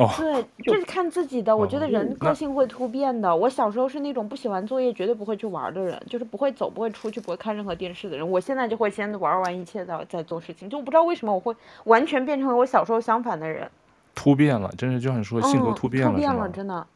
[0.00, 1.56] 哦，对，就是看自己的。
[1.56, 3.34] 我觉得人个性会突变的。
[3.34, 8.28] 我小时候是那种不写完作业绝对不会去玩的人，就是不会走、不会出去、不会看任何电视的人。
[8.28, 11.54] 我现在就会先玩完一切再再做事情，就我不知道为什么我会
[11.84, 13.70] 完全变成了我小时候相反的人。
[14.16, 16.86] 突变了，真是就像说性格突变了，嗯、突变了，真的。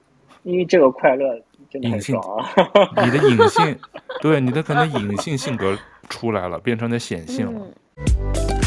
[0.43, 1.41] 因为这个快乐
[1.71, 3.05] 真的很爽啊！
[3.05, 3.79] 你的隐性，
[4.21, 5.77] 对你的可能隐性性格
[6.09, 7.61] 出来了，变成了显性了。
[7.97, 8.58] 嗯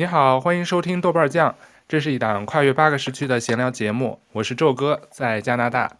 [0.00, 1.54] 你好，欢迎收听豆瓣酱，
[1.86, 4.18] 这是一档跨越八个时区的闲聊节目。
[4.32, 5.92] 我是宙哥，在加拿大。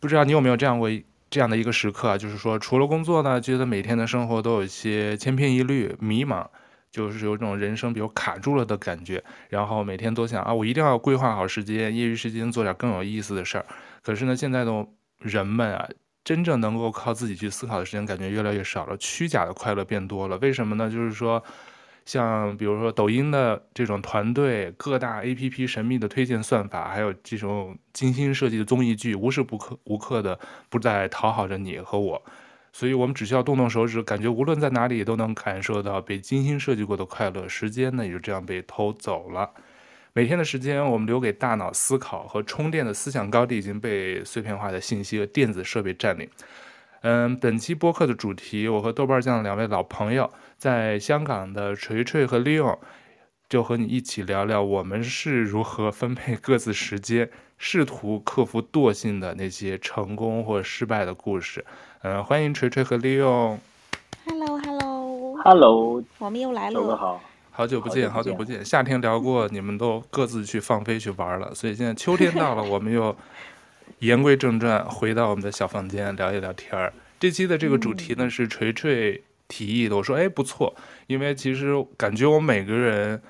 [0.00, 0.90] 不知道你有没有这样过
[1.30, 2.18] 这样的一个时刻啊？
[2.18, 6.44] 就是说，除了工作呢，觉得每天的生活都有一些千篇一律、迷茫，
[6.90, 9.22] 就是有种人生比如卡住了的感觉。
[9.48, 13.66] 然后每天都想啊，我一定要规划好时间，业余时间做点更有意思的事儿。
[14.02, 14.88] 可是呢，现在的
[15.20, 15.88] 人们啊，
[16.24, 20.36] 真正能够靠自己去思考的时间，感觉越来越少了，虚假的快乐变多了。
[20.38, 20.90] 为什么呢？
[20.90, 21.40] 就是说。
[22.10, 30.36] 像比如说抖音的这种团队，各大 APP 神秘的推荐算法，还有这种精心设计的综艺剧，无时不刻无刻的
[30.68, 32.20] 不在讨好着你和我，
[32.72, 37.48] 所以我们只需要动动手指，感觉无论在哪里都能感受到被精心设计过的快乐。
[37.48, 39.48] 时间呢，也就这样被偷走了。
[40.12, 46.28] 每天的时间，我们留给大脑思考和充电的思想高地已经被碎片化的信息和电子设备占领。
[47.02, 52.76] 嗯，本期播客的主题，我和豆瓣酱两位老朋友，在香港的锤锤和 Leon，
[53.48, 61.64] 就和你一起聊聊我们是如何分配各自时间，试图克服惰性的那些成功或失败的故事。
[62.02, 63.56] 嗯，欢迎锤锤和 Leon。
[64.26, 66.94] Hello，Hello，Hello，我们又来了。
[66.94, 68.62] 好，好久不见，好久不见。
[68.62, 73.16] 夏天聊过，你们都各自去放飞去玩了，所以现在秋天到了，我们又。
[73.98, 76.92] 言归正传，回到我们的小房间聊一聊天儿。
[77.18, 80.74] 这期的这个主题呢是锤锤提议的，我说哎不错，
[81.08, 83.20] 因为其实感觉我们每个人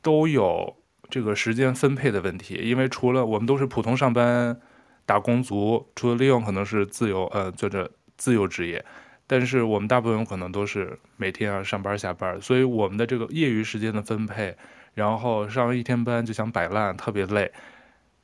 [0.00, 0.74] 都有
[1.10, 4.58] 这个时间分配的问题，因为除了我们都是普通上班
[5.04, 8.84] 打工族，除了利用可能是自由呃做着自由职业，
[9.26, 14.56] 但是我们大部分可能都是每天要上班下班，所以我们的这个业余时间的分配，
[14.94, 17.52] 然后上完一天班就想摆烂，特别累。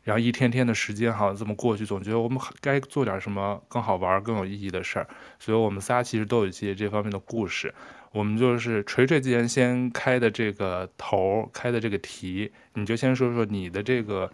[0.05, 5.09] 然后一天天的时间好像这么过去，总觉得我们该做点什么更好玩、更有意义的事儿。
[5.39, 7.75] 所以，我们仨其实都有一些这方面的故事。
[8.13, 14.31] 我们就是锤锤，既然先开的这个头，开的这个题，你就先说说你的这个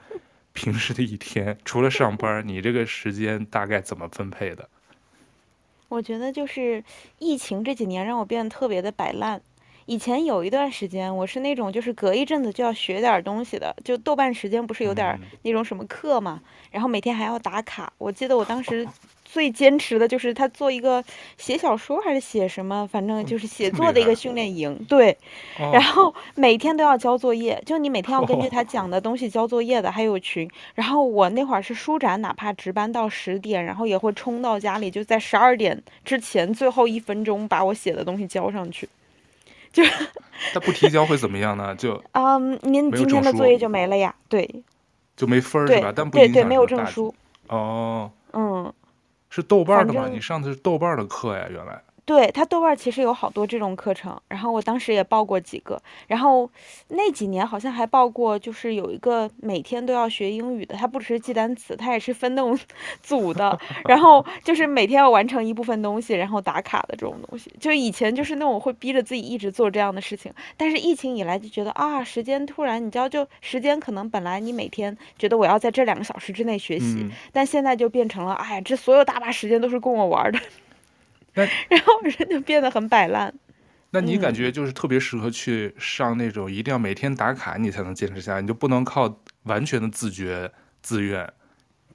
[0.53, 4.69] 平时的一天，除了上班，你这个时间大概怎么分配的？
[5.89, 6.85] 我觉得就是
[7.19, 9.41] 疫情这几年让我变得特别的摆烂。
[9.87, 17.93] 以前有一段时间，我是那种就是隔一阵子就要学点东西的，就豆瓣时间不是有点那种什么课嘛，然后每天还要打卡。
[17.99, 18.87] 我记得我当时
[19.25, 21.03] 最坚持的就是他做一个
[21.39, 25.17] 写小说还是写什么，反正就是写作的一个训练营，对。
[25.57, 30.49] 然后每天都要交作业，就你每天要根据他讲的东西交作业的，还有群。
[30.75, 38.89] 然后我那会儿是书展，哪怕值班到十点，然后也会冲到家里，就在十二点之前最后一分钟把我写的东西交上去。
[39.73, 39.83] 就，
[40.53, 41.75] 他不提交会怎么样呢？
[41.77, 44.15] 就， 嗯，您今天的作业就没了呀？
[44.29, 44.63] 对，
[45.17, 45.93] 就没分儿是吧？
[45.95, 47.15] 但不对对，没有证书。
[47.49, 48.73] 哦，嗯，
[49.29, 50.09] 是豆瓣的吗？
[50.11, 51.47] 你上的是豆瓣的课呀？
[51.51, 51.81] 原来。
[52.11, 56.51] 对，他豆瓣其实有好多这种课程，然后我当时也报过几个，然后
[56.89, 62.59] 那几年好像还报过，就是有一个每天都要学英语的，他不只是记单词，他也是分那种
[63.01, 63.57] 组的，
[63.87, 67.49] 然后就是每天要完成一部分东西，然后打卡的这种东西。
[67.61, 80.41] 就以前就是那种会逼着自己一直做这样的事情，但是疫情以来就觉得啊，时间突然你知道，就时间可能本来你每天觉得我要在这两个小时之内学习，嗯、但现在就变成了，哎呀，这所有大把时间都是供我玩的。
[81.35, 83.33] 那 然后人就变得很摆烂。
[83.93, 91.29] 那你感觉就是特别适合去上那种一定要每天打卡你才能坚持下来，你就不能靠完全的自觉自愿。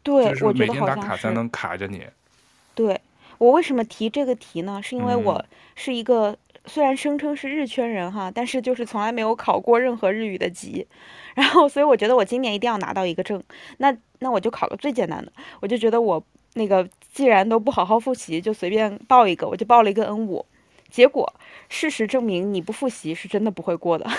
[0.03, 2.06] 对，就是每天打卡才能卡着你。
[2.73, 3.00] 对，
[3.38, 4.81] 我为什么提这个题呢？
[4.84, 5.46] 是因为我
[5.76, 10.85] 是一个、嗯、虽然声称是日圈人哈，但是就是从来没有考过任何日语的级，
[11.34, 13.41] 然后所以我觉得我今年一定要拿到一个证。
[13.78, 16.22] 那那我就考个最简单的，我就觉得我。
[16.55, 20.46] 那个既然都不好好复习，就随便报一个，我就报了一个 N 五。
[20.90, 21.34] 结果
[21.69, 24.09] 事实证明，你不复习是真的不会过的。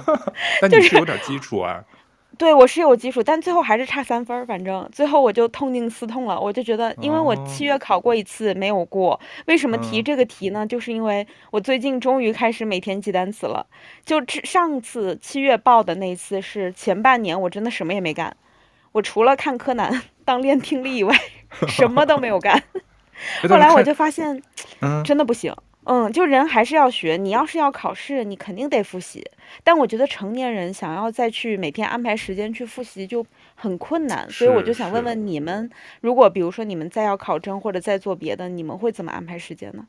[0.60, 1.84] 但你是有点基础啊。
[2.36, 4.44] 对，我是有基础，但最后还是差三分儿。
[4.44, 9.20] 反正最后我就痛定思痛了，我就觉得，因为我七月考过一次没有过。
[9.46, 10.66] 为什么提这个题呢？
[10.66, 13.64] 就是因为我最近终于开始每天记单词了。
[14.04, 18.36] 就上次七月报的那一次是前半年，我真的什么也没干。
[18.90, 21.16] 我除了看柯南 当练听力以外，
[21.68, 22.62] 什么都没有干。
[23.48, 24.42] 后来我就发现，
[24.80, 25.54] 嗯，真的不行。
[25.86, 27.18] 嗯，就人还是要学。
[27.18, 29.22] 你要是要考试，你肯定得复习。
[29.62, 33.24] 但我觉得成年人想要再去每天安排时间去复习就
[33.54, 35.70] 很困难，所以我就想问问你们，
[36.00, 39.86] 如果比如说你们再要考证或者再做别的，你们会怎么安排时间呢？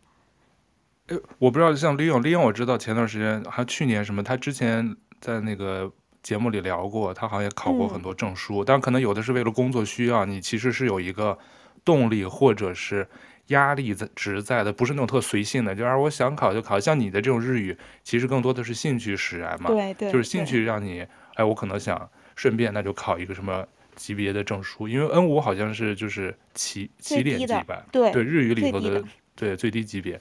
[1.08, 5.90] 呃，我不知道，像李勇，李勇，我知道前段时间还去年什么，他之前在那个
[6.22, 11.38] 节目里聊过，他好像也考过很多证书，嗯、但可能有的是为了工作需要，你其实是有一个
[11.86, 13.08] 动力或者是。
[13.50, 16.80] 压力在值在的，不是那种特随性的，就是我想考就考。
[16.80, 21.06] 像你的这种日语，其实更多的是兴趣使然嘛，对对，就是兴趣让你，
[21.36, 23.64] 哎，我可能想顺便那就考一个什么
[23.96, 30.20] 级别的证书，因为 N 五好像是就是起起点级吧，对对，日语里头的，的对最低级别，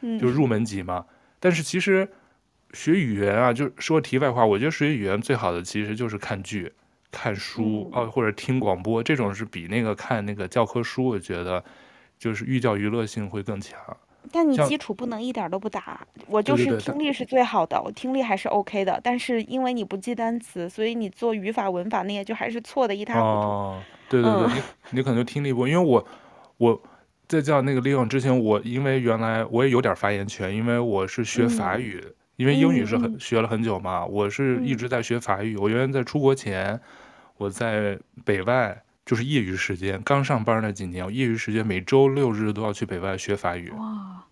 [0.00, 1.04] 嗯，就是入门级嘛。
[1.38, 2.08] 但是其实
[2.72, 6.72] 学语言啊，就说题外话，我觉得学语言最好的其实就是看剧、
[7.12, 11.62] 看书啊，嗯，或者听广播，这种是比那个看那个教科书，我觉得。
[12.18, 13.76] 就是寓教于乐性会更强，
[14.30, 16.06] 但你基础不能一点都不打。
[16.28, 19.00] 我就是听力是最好的，我听力还是 OK 的。
[19.02, 23.26] 但是因为你不记单词，所以你做语法文法那些就还是错的一塌糊涂。
[23.26, 24.62] 哦，对对对，嗯、你
[24.98, 26.06] 你可能就听力不，因为我
[26.58, 26.80] 我
[27.26, 35.56] 在教那个利用之前，我因为原来我也有点发言权，因为我是学法语，嗯、因为英语是很、嗯、学了很久嘛，我是一直在学法语。
[35.56, 36.80] 嗯、我原来在出国前，
[37.42, 38.82] 我在北外。
[39.04, 43.68] 就是业余时间，刚上班那几年，我业余时间每周六日都要去北外学法语。
[43.70, 44.24] 哇，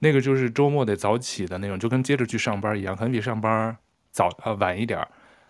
[0.00, 3.74] 那个就是周末得早起的那种，就跟接着去上班一样，可能比上班
[4.10, 5.00] 早呃晚一点，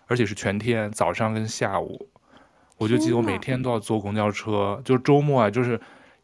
[0.07, 2.07] 而且是全天，早上跟下午。
[2.77, 5.79] 我就记得我每天都要坐公交车，就是周末啊，就是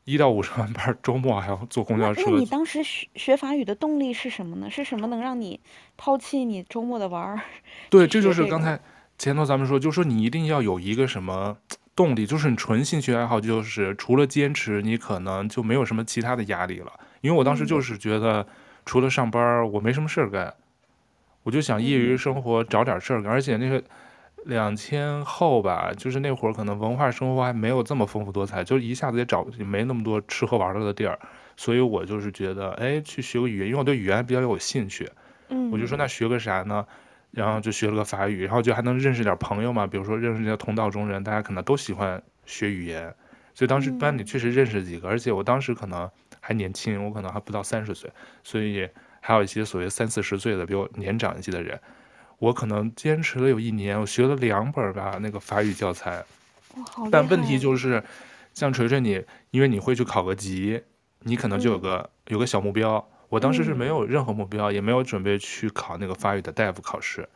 [0.06, 2.24] 一到五 上完班，周末还要坐公交车。
[2.28, 4.70] 那你当时学学法语的动力是什么呢？
[4.70, 5.60] 是什么能让你
[5.98, 7.42] 抛弃你周末的玩儿？
[7.92, 8.80] 对，这就是刚才
[9.18, 11.58] 前头咱们说，就是说你一定要有一个什么。
[11.96, 16.94] 动力就是你纯兴趣爱好，就是除了坚持，你可能就没有什么其他的压力了。
[17.22, 18.46] 因为我当时就是觉得，
[18.86, 20.54] 除了上班，我没什么事儿干，
[21.42, 23.32] 我就想业余生活找点事儿干。
[23.32, 23.84] 而且那个
[24.46, 31.18] 两千后吧，就是那会儿可能文化生活还没有这么丰富多彩，就一下子也找没那么多吃喝玩乐的地儿，
[31.56, 35.10] 所以我就是觉得，哎，去学个语言，因为我对语言比较有兴趣，
[35.50, 36.86] 嗯，我就说那学个啥呢？
[37.38, 43.14] 然后就学了个法语，然后就还能认识点朋友嘛，比如说认识一些同道中人，大家可能都喜欢学语言，
[43.54, 48.10] 所以当时班里确实认识几个，嗯、而且我当时可能还年轻，我可能还不到三十岁，
[48.44, 48.90] 所以
[49.22, 51.80] 还有一些所谓三四十岁的比我年长一些的人，
[52.40, 56.26] 我可能坚持了有一年，我学了两本吧那个法语教材，
[57.12, 58.04] 但问题就是，
[58.56, 60.82] 像锤锤你，因为你会去考个级，
[61.20, 63.08] 你可能就有个、嗯、有个小目标。
[63.30, 67.28] 我当时是没有任何目标，嗯、也没有准备去考那个法语的大夫考试，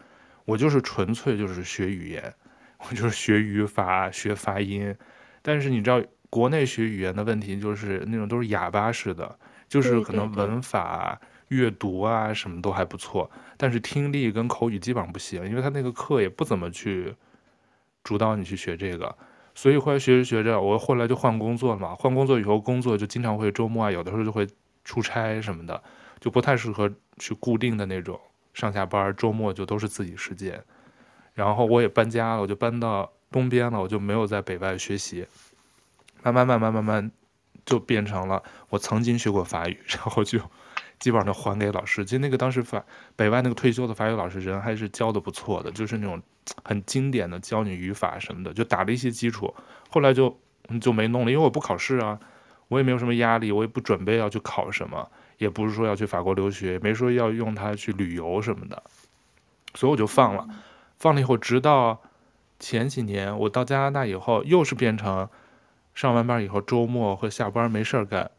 [0.45, 2.33] 我就是纯粹就是学语言，
[2.79, 4.95] 我就是学语法、学发音。
[5.41, 17.13] 但是你知道，国内学语言的问题就是那种都是哑巴式的，就是可能文法、阅读啊什么都还不错，但是听力跟口语基本上不行，因为他那个课也不怎么去
[18.01, 19.13] 主导你去学这个。
[19.53, 24.47] 所以后来学着学着，我后来就换工作了嘛，换工作以后工作就经常会周末啊，有的时候就会。
[24.83, 25.81] 出差什么的
[26.19, 28.19] 就不太适合去固定的那种
[28.54, 30.63] 上下班，周末就都是自己时间。
[31.33, 35.25] 然后我也搬家了，我就搬到东边了，我就没有在北外学习。
[36.22, 37.12] 慢慢慢慢慢慢
[37.66, 40.39] 就变成了我曾经学过法语，然后就
[41.00, 42.06] 基本上就还给老师。
[42.06, 42.85] 其实那个当时法
[43.16, 46.21] 北外那个退休的法语老师人还是教的不错的，就是那种
[46.64, 49.56] 很经典的教你语法什么的，就打了一些基础。
[49.90, 50.40] 后来就
[50.80, 52.19] 就没弄了，因为我不考试啊。
[52.71, 55.06] 我也没有什么压力，我也不准备要去考什么，
[55.37, 58.81] 也不是说要去法国留学，也没说要用它去旅游什么的，
[59.75, 60.47] 所以我就放了。
[60.97, 62.01] 放了以后，直到
[62.61, 65.28] 前几年我到加拿大以后，又是变成
[65.94, 68.31] 上完班以后周末或下班没事儿干，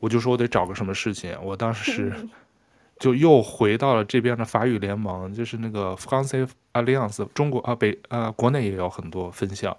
[0.00, 1.34] 我就说我得找个什么事情。
[1.42, 2.12] 我当时
[3.00, 9.74] 就又回到了这边的法语联盟，就是那个 Français Alliance，中国啊北啊国内也有很多分校，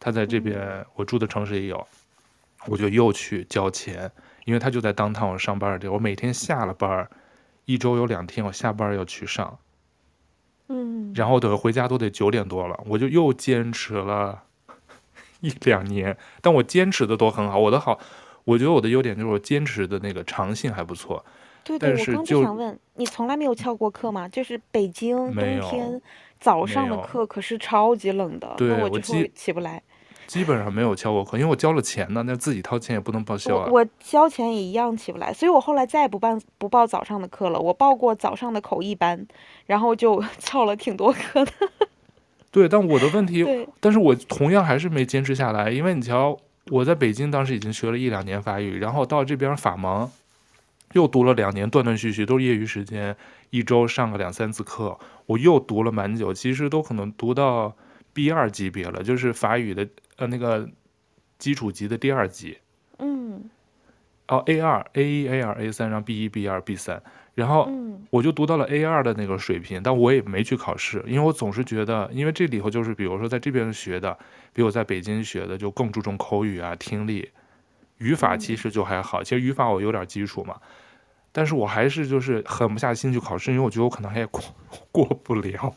[0.00, 1.86] 他在这边我住的城市也有。
[2.66, 4.10] 我就又去交钱，
[4.44, 5.92] 因为他就在 downtown 我上班的地儿。
[5.92, 7.08] 我每天下了班，
[7.64, 9.58] 一周有两天我下班要去上，
[10.68, 12.78] 嗯，然后等回家都得九点多了。
[12.86, 14.42] 我就又坚持了
[15.40, 17.58] 一两年，但我坚持的都很好。
[17.58, 17.98] 我的好，
[18.44, 21.24] 我觉得我的优点就是我坚持的那个长性还不错。
[21.64, 24.28] 对对，我刚就想问你，从来没有翘过课吗？
[24.28, 26.00] 就是北京冬天
[26.40, 29.82] 早上的课可是超级冷的，对，那我就会起不来。
[30.28, 33.66] 基本上没有翘过课，因为我交了钱呢，那自己掏钱也不能报销啊。
[33.68, 37.58] 我，我交钱也一样起不来，所以我后来再也不办不报早上的课了。
[37.58, 39.26] 我报过早上的口译班，
[39.64, 41.52] 然后就 翘了挺多课的。
[42.52, 46.38] 对，但我的问题，但是我同样还是没坚持下来，因为你瞧，
[46.70, 50.10] 我在北京当时已经学了一两年法语，然后到这边法盲，
[50.92, 53.16] 又读了两年，断断续续都是业余时间，
[53.48, 57.74] 一周上个两三次课，我又读了蛮久，其实都可能读到
[58.12, 60.68] B 二级别了，就是法语的呃那个
[61.38, 62.58] 基础级的第二级。
[62.98, 63.48] 嗯。
[64.28, 67.02] 哦，A 二、A 一、A 二、A 三，然后 B 一、B 二、B 三，
[67.34, 67.66] 然后
[68.10, 74.18] 我就读到了 A 二的那个水平，但我也没去考试，因为我总是觉得，因为这里头就是比如说在这边学的，
[74.52, 77.30] 比我在北京学的就更注重口语啊、听力，
[77.96, 80.60] 语法其实就还好，其实语法我有点基础嘛，
[81.32, 84.42] 但是我还是就是狠不下心去考试，因为我觉得我可能还也过
[84.92, 85.74] 过不了。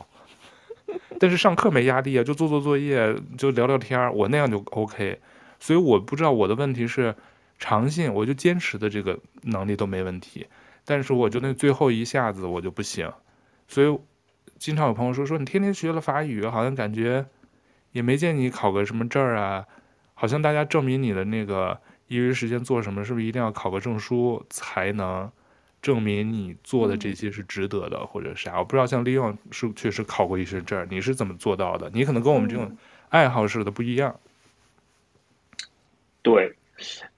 [1.18, 5.20] 但是上课没压力啊，就做做作业，就聊聊天，我那样就 OK。
[5.58, 7.14] 所以我不知道我的问题是。
[7.58, 10.48] 长性，我就坚持的这个能力都没问题，
[10.84, 13.08] 但是我就那最后一下子我就不行，
[13.68, 13.98] 所以
[14.58, 17.24] 经常有朋友说说你天天学了法语，好像感觉
[17.92, 19.64] 也没见你考个什么证啊，
[20.14, 25.30] 好像大家证明你的那个业余时间做什么，是不是一定要考个证书才能
[25.82, 28.58] 证明你做的这些是值得的，或者啥？
[28.58, 31.90] 我不知道像利用是确实考过一些证，你是怎么做到的？
[31.92, 32.74] 你可能跟我们这种
[33.10, 34.18] 爱好似的不一样。
[36.22, 36.50] 对。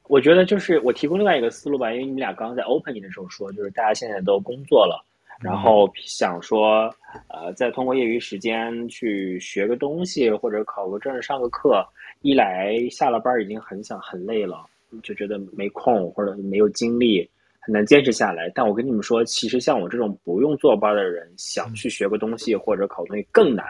[0.07, 5.03] 我觉得就是我提供另外一个思路吧，因为你们俩刚刚在 opening 的时候说，就是大家现在都工作了，
[5.41, 6.95] 然后想说，
[7.29, 11.83] 呃，再通过业余时间去学个东西或者考个证、上个课，
[12.21, 14.67] 一来下了班已经很想很累了，
[15.03, 17.27] 就觉得没空或者没有精力，
[17.65, 18.51] 很难坚持下来。
[18.55, 23.65] 但我跟你们说，其实像我这种不用坐班的人，想去学个东西或者考东西更难，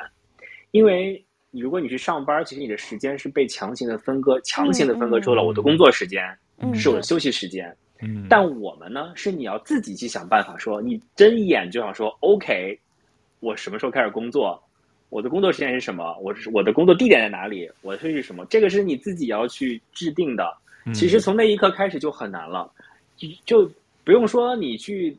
[0.71, 1.25] 因为。
[1.57, 6.21] 如果你去上班，其实你的时间是被强行的分割，强行的分割出了我的工作时间，
[6.59, 7.73] 嗯、是我的休息时间。
[8.03, 12.77] 嗯，但我们呢，是你要自己去想办法说，说你睁眼就想说，OK，
[13.39, 14.61] 我什么时候开始工作？
[15.11, 16.19] 我的工作时间是什么？
[16.21, 17.71] 我是我的工作地点在哪里？
[17.83, 18.45] 我的休息是什么？
[18.47, 20.53] 这个是你自己要去制定的。
[20.93, 22.69] 其实从那一刻开始就很难了，
[23.17, 23.71] 就就
[24.05, 25.17] 不用说你去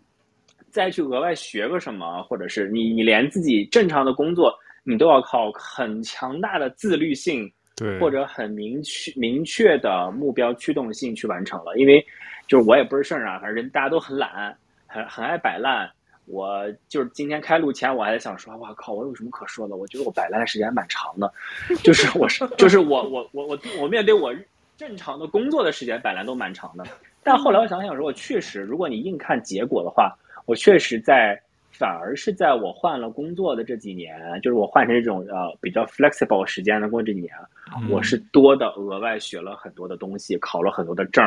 [0.70, 4.54] 再去额外学个什么，或者是你你连自己正常的工作。
[4.88, 11.76] 你都要靠很强大的自律性，对，或者很明确明确的目标驱动性去完成了。
[11.76, 12.06] 因为，
[12.48, 15.90] 就是我也不是圣人啊，反正大家都很懒，很很爱摆烂。
[16.28, 19.76] 我就是今天开录前，我还在想说，哇靠，我有什么可说的？
[19.76, 21.34] 我觉得我摆烂的时间还蛮长的，
[21.82, 24.32] 就是我是就是我我我我我面对我
[24.78, 26.86] 正常的工作的时间摆烂都蛮长的。
[27.26, 30.16] 但后来我想想说，我确实，如果你硬看结果的话，
[30.46, 31.38] 我确实在。
[31.78, 37.34] 反而是在我换了工作的这几年，就是我换成这种呃比较 flexible 时间的工作这几年，
[37.76, 41.22] 嗯、我是多的额外学了很多的东西，考了很多的证，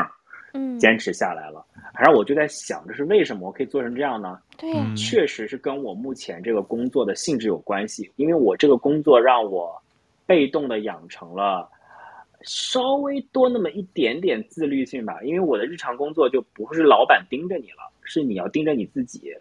[0.55, 1.63] 嗯，坚持下来了。
[1.93, 4.39] 然后我就在想，这是为什么我可以做成这样呢？
[4.57, 9.79] 对、嗯，确实是跟我目前这个工作的性质有关系，因为我这个工作让我
[10.25, 11.69] 被动的养成了
[12.43, 19.33] 稍微多那么一点点自律性吧，因为我的日常工作就不是老板盯着你了，是你要盯着你自己。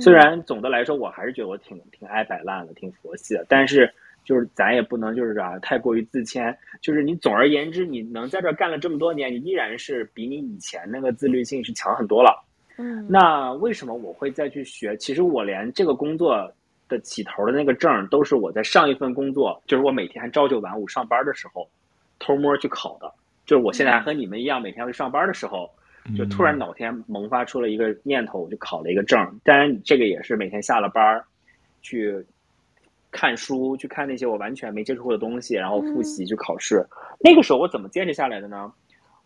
[0.00, 3.92] 虽然总的来说，我还是觉得我挺挺爱摆烂的，挺佛系的，但是
[4.24, 6.56] 就是咱也不能就是啊太过于自谦。
[6.80, 12.44] 就是你总而言之，你能在这干了这么多年，你依然是比你以前那个自律性是强很多了。
[12.78, 14.96] 嗯，那为什么我会再去学？
[14.96, 16.52] 其实我连这个工作
[16.88, 21.68] 的起头的那个证，都是我在上一份工作，就是我每天还朝九晚五上班的时候
[22.20, 23.12] 偷摸去考的。
[23.44, 25.68] 就是我现在还和你们一样，每天要去上班的时候。
[26.16, 29.18] 就突然脑天萌发出了一个念头，我就考了一个证。
[29.44, 31.22] 当然，这个也是每天下了班
[31.82, 32.24] 去
[33.10, 36.84] 看书，去看那些我完全没接触过的东西，然后复习去考试。
[37.20, 38.72] 那个时候我怎么坚持下来的呢？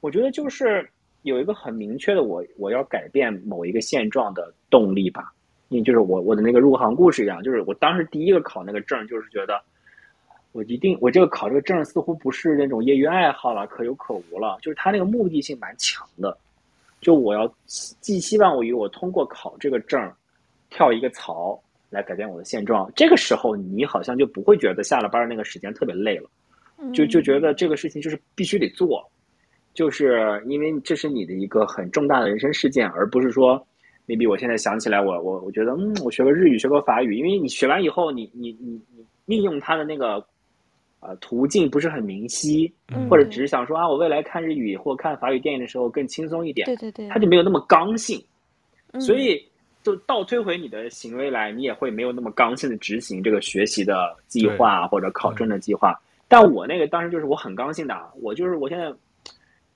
[0.00, 0.86] 我觉得就是
[1.22, 5.32] 有一个很明确的我我要改变某一个现状的动力吧。
[5.68, 9.62] 因为就是我我的那个入行故事一样，就是我当时第一个考那个证，就是觉得
[10.54, 16.38] 我一定我这个考这个证似乎不是那种业余爱好了，可有可无了，就是他那个目的性蛮强的。
[17.00, 20.00] 就我要寄希望于我通过考这个证，
[20.70, 22.88] 跳一个槽来改变我的现状。
[22.94, 26.30] 这个时候，你好像就不会觉得下了班那个时间特别累了，
[26.92, 29.04] 就就觉得这个事情就是必须得做，
[29.74, 33.60] 就是因为这是你的一个很重大的人生事件，而不是说
[34.06, 40.24] ，maybe 我现在想起来我，我我我觉得，嗯，我学个日语，学个法语，因为你学完以后，你你你你利用它的那个。
[41.06, 42.72] 呃，途径不是很明晰，
[43.10, 48.18] 或者只是想说啊，我未来看日语或看法语电影的时候更轻松一点，对对对，他就没有那么刚性，
[48.98, 49.46] 所以
[49.82, 55.94] 就倒推回你的行为来，你也会没有那么刚性的执行这个学习的计划或者考证的计划。
[56.26, 58.90] 但我那个当时就是我很刚性的，我就是我现在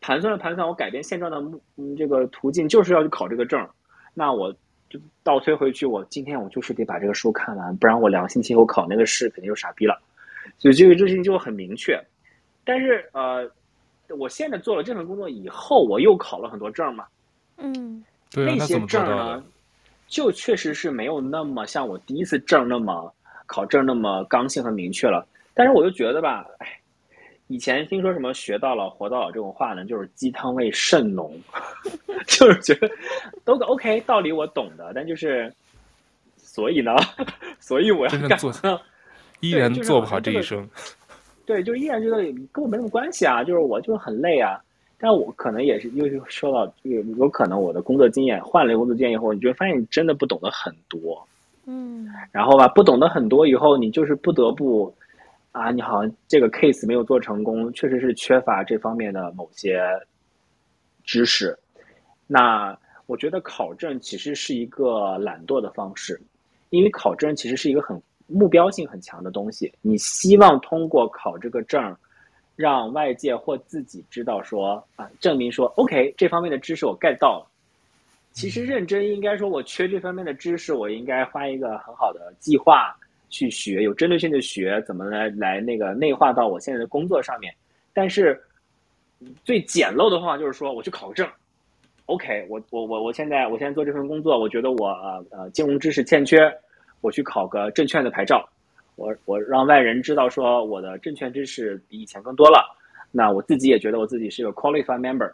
[0.00, 3.68] 盘算了盘算，我改变现状的目嗯这个途径就是要去考这个证，
[4.14, 4.50] 那我
[4.88, 10.00] 就倒推回去，我今天我就是得把这个书看完，不然我两个星期后考那个试肯定就傻逼了。
[10.56, 12.00] 所以这个事情就很明确，
[12.64, 13.50] 但是呃，
[14.16, 17.06] 我现在做了这份工作以后，我又考了很多证嘛。
[17.58, 18.02] 嗯，
[18.34, 19.44] 那些证呢呢，
[20.06, 23.12] 就确实是没有那么像我第一次证那么
[23.46, 25.26] 考证那么刚性和明确了。
[25.54, 26.80] 但是我就觉得吧，哎，
[27.48, 31.36] 以前听说什么学到老活到老这种话呢，就是鸡汤味甚浓，
[32.28, 32.88] 就是觉得
[33.44, 35.52] 都 OK，道理我懂的，但就是
[36.36, 36.94] 所以呢，
[37.58, 38.52] 所以我要干做，
[39.40, 40.68] 依然做不好这一生。
[41.46, 42.16] 对，就依然觉得
[42.52, 44.60] 跟我没什么关系啊，就是我就很累啊。
[45.00, 51.24] 但我可能也是，又是说到有有可能我的工作经验换了工作经验以后，你就发现你真的不懂得很多，
[51.66, 54.92] 嗯，然后吧，不懂得很多以后，你就是不得不
[55.52, 59.80] 啊，你好像这个 case 没有做成功，确实是缺乏这方面的某些
[61.04, 61.56] 知识。
[62.26, 62.76] 那
[63.06, 66.20] 我觉得考证其实是一个懒惰的方式，
[66.70, 71.96] 因为考证其实是一个很目标性很强的东西，你希望通过考这个证。
[72.58, 77.46] 让外界或自己知道说啊，证明说 OK 这方面的知识我 get 到了。
[78.32, 82.92] 其实认真应该说，我缺这方面的知识，我应该花一个很好的计划
[83.30, 87.54] 去学，有针对性的学，怎么来来那个内化到我现在的工作上面。
[87.92, 88.36] 但是
[89.44, 91.28] 最简陋的话就是说，我去考个证。
[92.06, 96.52] OK，我我我我现在我现在做这份工作，我觉得我呃呃金融知识欠缺，
[97.00, 98.48] 我去考个证券的牌照。
[98.96, 102.76] 我我让外人知道说我的证券知识比以前更多了，
[103.12, 105.32] 那我自己也觉得我自己是一个 qualified member。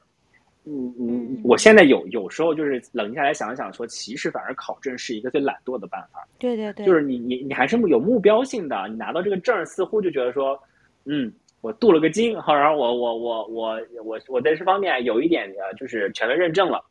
[0.67, 6.27] 嗯嗯，我现在有有时候就是冷静下来想一想说，其实反而考证是一个最懒惰的办法。
[6.39, 10.59] 对对对，就是你你你还是有目标性的，你拿到这个证似乎就觉得说，
[11.05, 16.85] 嗯，我镀了个金，好，然后我我我我我我在这方面有一点呃就是权威认证了。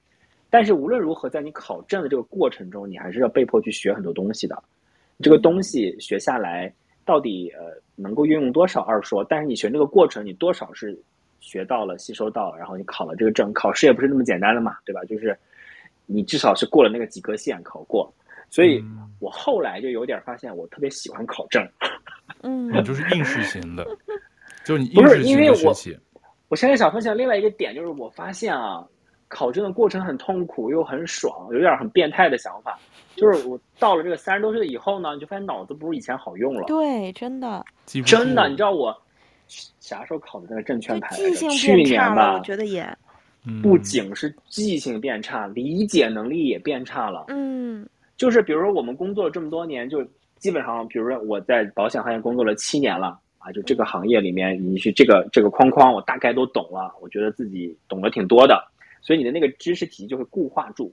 [0.53, 4.63] 但是无论如何，在你考证的这个过程中，你还是要被迫去学很多东西的。
[5.19, 6.71] 这个东西学下来，
[7.03, 10.95] 到底呃能够运用多少二说，但是你学这个过程，你多少是
[11.39, 15.03] 学到了、吸收到了，然后你考了这个证，考试也不是那么简单的嘛，对吧？
[15.05, 15.35] 就是
[16.05, 18.13] 你至少是过了那个及格线，考过。
[18.51, 18.79] 所以
[19.19, 21.67] 我后来就有点发现，我特别喜欢考证。
[22.43, 23.83] 嗯，你就是应试型的，
[24.63, 25.97] 就是你应试型的学习。
[26.49, 28.87] 我现在想分享另外一个点，就是我发现啊，
[29.27, 32.77] 考证的过程很痛苦又很爽，有点很变态的想法。
[33.15, 36.63] 就是我到了这个三十多岁以后呢，你就发现脑子不如以前好用了。
[36.63, 37.63] 对，真的，
[38.05, 38.95] 真的，你知道我
[39.79, 41.15] 啥时候考的那个证券牌？
[41.15, 42.83] 记性去年吧，我觉得也，
[43.61, 47.25] 不仅是记性变差，理解能力也变差了。
[47.27, 50.03] 嗯，就是比如说我们工作了这么多年，就
[50.39, 58.65] 基本上，比如说我在保险行业工作了七年了啊，就这个行业里面，你是这个这个框框，我大概都懂了，我觉得自己懂得挺多的，
[59.03, 60.91] 所以你的那个知识体系就会固化住。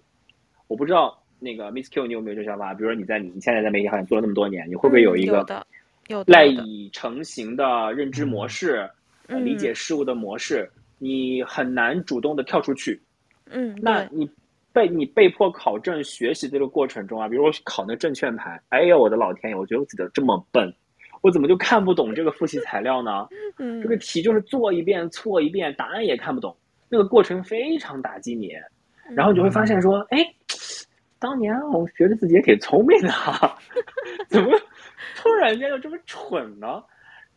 [0.69, 1.17] 我不知道。
[1.43, 2.75] 那个 Miss Q，你有没有这想法？
[2.75, 5.43] 比如说你在你现在在媒体行业做了那么多年，你会不会有一个
[6.27, 8.87] 赖以成型的认知模式、
[9.29, 10.71] 嗯、理解事物的模式？
[10.99, 13.01] 你很难主动的跳出去。
[13.47, 14.31] 嗯，那你
[14.71, 20.71] 被你被迫考证学习这个过程中啊，比如我考那证券牌，哎呀，我的老天爷，我觉得我自己这么笨，
[21.23, 23.27] 我怎么就看不懂这个复习材料呢？
[23.57, 26.55] 嗯，这个题就是做一遍错一遍，答案也看不懂，
[26.91, 28.51] 那个过程非常打击你，
[29.15, 30.19] 然后你就会发现说，哎。
[31.23, 33.13] 当年我觉得自己也挺聪明的，
[34.31, 34.59] 怎么
[35.15, 36.83] 突然间就这么蠢呢？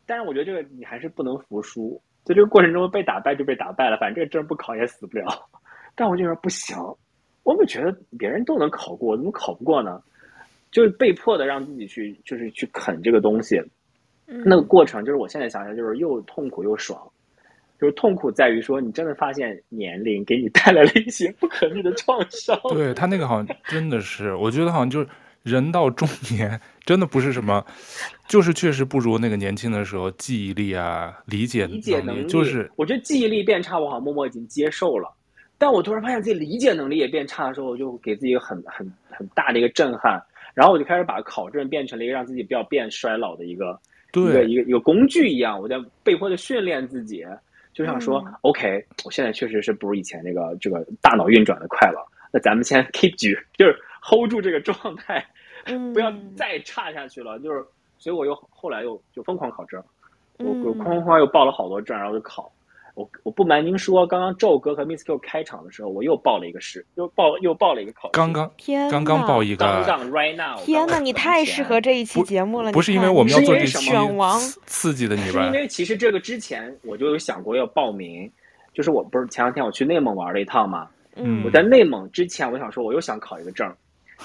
[0.06, 5.28] 但是我觉得这个你还是不能服输，在这个过程中被打败就被打败了，反正这个证不考也死不了。
[5.96, 6.78] 但我就说不行，
[7.44, 10.02] 我们觉得别人都能考过，我怎么考不过呢？
[10.72, 13.62] 就是被迫的让自己去，就是去啃这个东西，
[14.26, 16.98] 那个过程就是我现在想想就是又痛苦又爽。
[17.84, 22.58] 就是痛苦在于说，你真的发现年龄给你带来了一些不可逆的创伤。
[22.70, 25.08] 对，他那个好像真的是，我觉得好像就是
[25.44, 27.62] 人到中年，真的不是什么，
[28.26, 32.26] 就是确实不如那个年轻的时候记忆力啊、理解理解能力。
[32.26, 35.14] 就是我觉得记忆力变差，我好像默默已经接受了。
[35.58, 40.24] 但我突然发现自己理解能力也变差的时候，我就给自己一个很很很大的一个震撼。
[40.54, 43.78] 然后我就开始把考证变成了一个让自己不要变衰老的一个
[44.14, 47.26] 对一个一个一个工具一样，我在被迫的训练自己。
[47.74, 52.08] 就像说、嗯、，OK，我现在确实是不如以前那个这个大脑运转的快了。
[52.32, 55.26] 那咱们先 keep 住，就是 hold 住这个状态，
[55.94, 57.38] 不要再差下去了。
[57.38, 57.66] 嗯、就是，
[57.98, 59.84] 所以我又后来又就疯狂考证，
[60.38, 62.52] 我我哐哐又报了好多证，然后就考。
[62.96, 68.12] 我我不瞒您说，刚刚宙哥和 Miss Q 开场的时候，我又报了一个试，又报又报了一个考试。
[68.14, 69.66] 刚刚天，刚刚报一个。
[69.66, 70.64] 刚刚 right now。
[70.64, 72.72] 天呐，你太适合这一期节目了。
[72.72, 75.42] 不，不是因为我们要做这期选王刺激的你吧？
[75.42, 78.32] 是因为其实这个之前我就有想过要报名，
[78.76, 80.88] 就是我不是前两天我去内蒙玩了一趟嘛。
[81.16, 81.44] 嗯。
[81.44, 83.68] 我在内蒙之前，我想说我又想考一个证，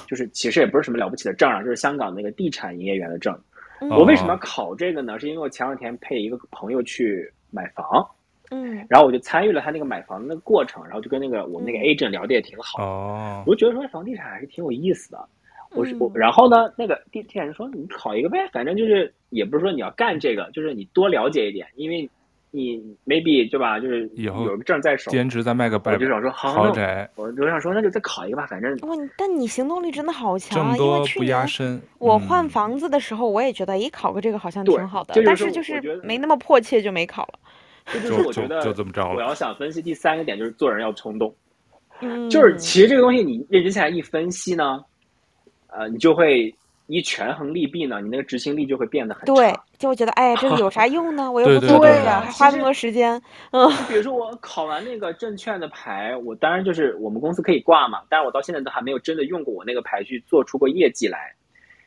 [0.07, 3.35] 就是其实也不是什么了不起的证啊，就是香港那个地产营业员的证。
[3.81, 3.89] 嗯。
[3.89, 5.19] 我为什么要考这个呢？
[5.19, 8.07] 是因为我前两天陪一个朋友去买房。
[8.51, 12.83] 嗯，然后我就参与了他那个买房的过程，然后就跟那个我们那个 agent 聊的也挺好。
[12.83, 15.29] 哦，我就觉得说房地产还是挺有意思的。
[15.73, 22.09] 我是我，嗯然后呢，那个地地产人说你考一个呗，反正就是也不是说你要干这个，就是你多了解一点，因为
[22.51, 23.79] 你 maybe 对吧？
[23.79, 30.73] 就是以后有个证在手，兼职再卖个我白就想说好，豪那宅，我就想说那就再考一个吧，反正哇，但你行动力真的好强啊！
[30.73, 31.79] 因这么多不为去年压身。
[31.99, 37.39] 我换嗯房子的时候，我也觉得，咦，考个这个好像挺好的但是就是没那么迫切，就没考了。
[37.93, 39.17] 这就就是我觉得就这么着了。
[39.17, 41.35] 我要想分析第三个点，就是做人要冲动。
[42.01, 44.85] 嗯，就是其实这个东西你认真下来一分析呢，
[45.69, 46.55] 呃，你就会
[46.87, 49.25] 一权衡利弊呢，你那个执行力就会变得很。
[49.25, 51.31] 对，就会觉得，哎，这个有啥用呢？
[51.33, 53.21] 我又不对对做这个，对对还花那么多时间。
[53.51, 61.35] 嗯，比如说我考完那个证券的牌，我当然就是我们公司可以挂嘛，但是我到现在都还没有真的用过我那个牌去做出过业绩来。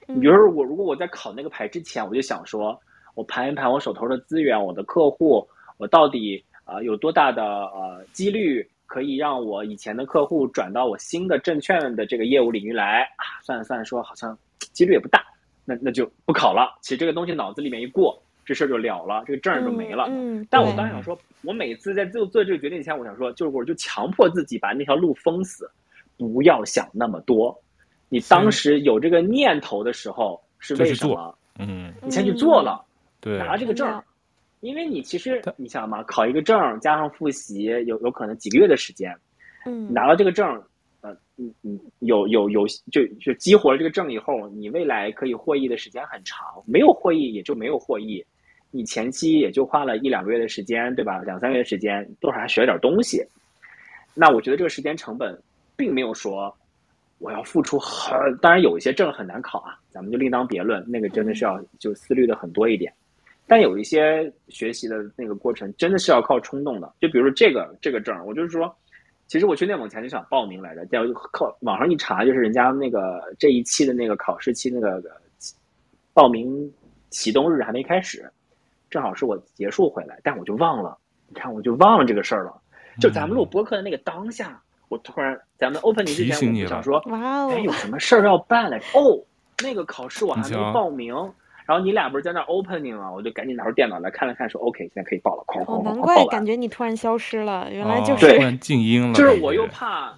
[0.08, 2.78] 你比如说我如果我在考那个牌之前，我就想说，
[3.16, 5.48] 我盘一盘我手头的资源，我的客户，
[5.82, 13.42] 我到底啊、呃、有多大的呃几率可以让我以前的客户转到我新的证券的这个业务领域来啊？
[13.42, 14.38] 算了算了，说好像
[14.74, 15.26] 几率也不大，
[15.66, 16.78] 那那就不考了。
[16.82, 20.06] 其实这个东西脑子里面一过，这事儿就了了，这个证儿就没了。
[20.08, 25.68] 嗯，但我对当时想说，我每次在做做这个决定前，我想说，就是我就强迫自己把那条路封死，
[26.18, 27.60] 不要想那么多。
[28.08, 31.36] 你当时有这个念头的时候是为什么？
[31.58, 32.86] 嗯，你先去做了，
[33.20, 34.04] 对，拿这个证儿嗯，
[34.62, 39.16] 因为你其实你想嘛，考一个证加上复习，有有可能几个月的时间，
[39.66, 40.48] 嗯，拿到这个证，
[41.02, 48.24] 呃，你你有有有就就激活了这个证以后，你未来可以获益的时间很长，没有获益也就没有获益，
[48.70, 51.18] 你前期也就花了一两个月的时间，对吧？
[51.24, 53.20] 两三个月的时间，多少还学了点东西。
[54.14, 55.36] 那我觉得这个时间成本
[55.76, 56.56] 并没有说
[57.18, 62.94] 我要付出很，当然有一些证很难考啊，咱们就另当别论，那个真的是要就思虑的很多一点。
[63.48, 68.74] 但有一些学习的那个过程真的是要靠冲动的，就比如说这个这个证，我就是说，
[69.28, 71.02] 其实我去内蒙前就想报名来着，但
[71.34, 75.04] 靠网上一查，就是人家那个这一期的那个考试期那个
[76.14, 76.72] 报名
[77.10, 78.32] 启动日还没开始，
[78.90, 82.54] 正好是我结束回来，但我就忘了，你看我就忘了这个事儿了。
[83.00, 88.86] 就咱们录播客的那个当下，我突然咱们 opening 之前，我就想说，哇哦，哎，有什么事儿要办来着？
[89.00, 89.18] 哦，
[89.64, 91.14] 那个考试我还没报名。
[91.72, 99.14] 然后你俩不是在那 opening 啊，我就赶紧拿出电脑来看了看，说 OK，现在可以报了，哐哐哐，哦，难怪感觉你突然消失了，原来就哦、是突然静音了。
[99.14, 100.14] 就是我又怕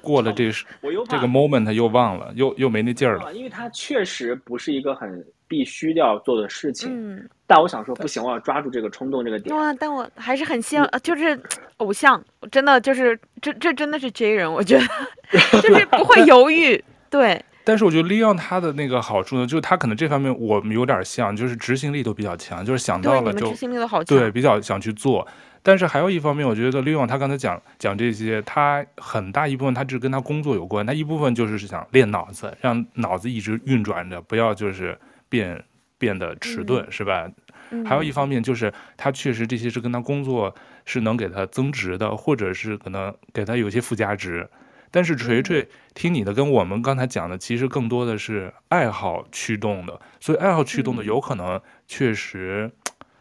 [0.00, 3.34] 过了这个，我又这个 moment 又忘了，又又没那劲儿了。
[3.34, 6.88] 因为它确实不是一个很必须要做的事情。
[6.90, 7.28] 嗯。
[7.46, 9.54] 但我想说，不行，我要抓住这个冲动这个点。
[9.54, 9.74] 哇！
[9.74, 11.38] 但我还是很希望，就是
[11.76, 14.84] 偶像，真的就是这这真的是 J 人，我觉得
[15.60, 17.44] 就是不会犹豫，对。
[17.64, 25.26] 但是我觉得 Leon 他的那个好处呢，就是他可能这方面我们有点像，就是执行力都比较强，就是想到了就执行力都好强，对，比较想去做。
[25.62, 34.98] 但是还有一方面，我觉得 Leon 他刚才讲讲这些，他很大一部分他只跟他工作有关，他一部分就是想练脑子，让脑子一直运转着，不要就是
[35.28, 35.64] 变
[35.98, 37.30] 变得迟钝，嗯、是吧？
[37.70, 40.52] 嗯、还有一方面就是他确实这些是跟他工作
[40.84, 44.48] 是能给他增值的，或者是可能给他有些附加值。
[44.92, 52.70] 但是锤锤听你的，跟我们刚才讲的，其实更多的是爱好驱动的，所以爱好驱动的有可能确实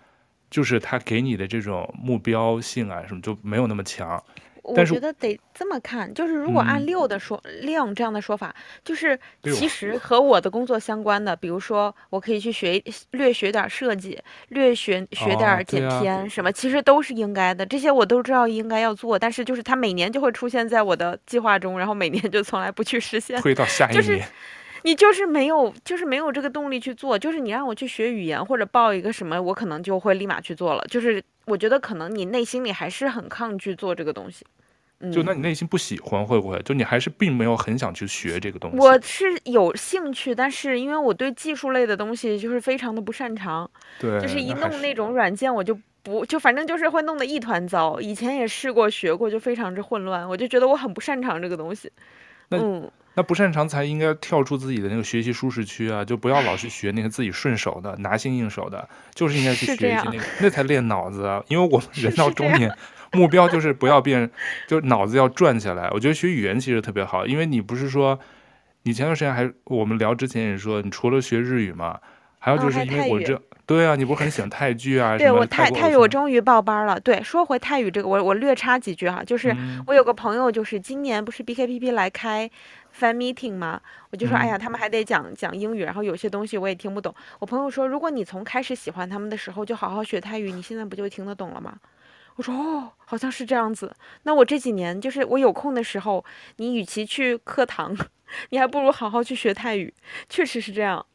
[0.51, 4.21] 就是他给你的这种目标性啊什么就没有那么强。
[4.63, 14.19] 我觉得得这么看，就是如果按六的说，量、嗯、这样的说法，就是其实和我的工作相关的，比如说我可以去学略学点设计，
[14.49, 24.01] 略学学点剪片、哦啊、什么，其实都是应该的，这些我都知道应该要做，但是就是它每年就会出现在我的计划中，然后每年就从来不去实现，推到下一年。
[24.01, 24.21] 就是
[24.83, 27.17] 你就是没有，就是没有这个动力去做。
[27.17, 30.83] 就是你让我去学语言或者报一个什么，我可能就会立马去做了。
[30.89, 34.45] 就是我觉得可能你内心里还是很抗拒做这个东西。
[34.99, 36.61] 嗯、就那你内心不喜欢会不会？
[36.61, 38.77] 就你还是并没有很想去学这个东西。
[38.77, 43.69] 我是有兴趣，但是因为我对技术类的东西就是非常的不擅长。
[43.99, 44.21] 对。
[44.21, 47.99] 就是一弄那种软件，我就不就反正就是会弄得一团糟。
[47.99, 50.27] 以前也试过学过，就非常之混乱。
[50.29, 51.91] 我就觉得我很不擅长这个东西。
[52.49, 52.91] 那嗯。
[53.13, 61.43] 那不擅长才应该跳出自己的那个学习舒适区啊，就不要老去学那个自己顺手的、拿心应手的，就是应该去学一些那个，那才练脑子啊。
[61.47, 62.73] 因为我们人到中年，
[63.11, 64.29] 目标就是不要变，
[64.67, 65.89] 就脑子要转起来。
[65.91, 68.17] 我觉得学语言其实特别好，因为你不是说，
[68.83, 71.99] 你前段时间还我们聊之前也说，你除了学日语嘛，
[72.39, 73.35] 还有就是因为我这。
[73.35, 75.17] 哦对啊，你不是很喜欢 泰剧啊？
[75.17, 76.99] 对我泰泰语我终于报班了。
[76.99, 79.55] 对，说回泰语这个，我我略插几句哈，就是
[79.87, 82.51] 我有个朋友，就是今年不是 BKPP 来开
[82.99, 83.79] fan meeting 吗？
[84.09, 87.15] 我就说，哎呀，他们还得讲讲英语，然后有些东西我也听不懂。
[87.39, 91.73] 我朋友说，如果你从开始喜欢他们的时候就好好学泰语，你现在不就听得懂了吗？
[92.35, 93.95] 我说哦，好像是这样子。
[94.23, 96.25] 那我这几年就是我有空的时候，
[96.57, 97.95] 你与其去课堂，
[98.51, 99.93] 你还不如好好去学泰语。
[100.27, 101.05] 确实是这样。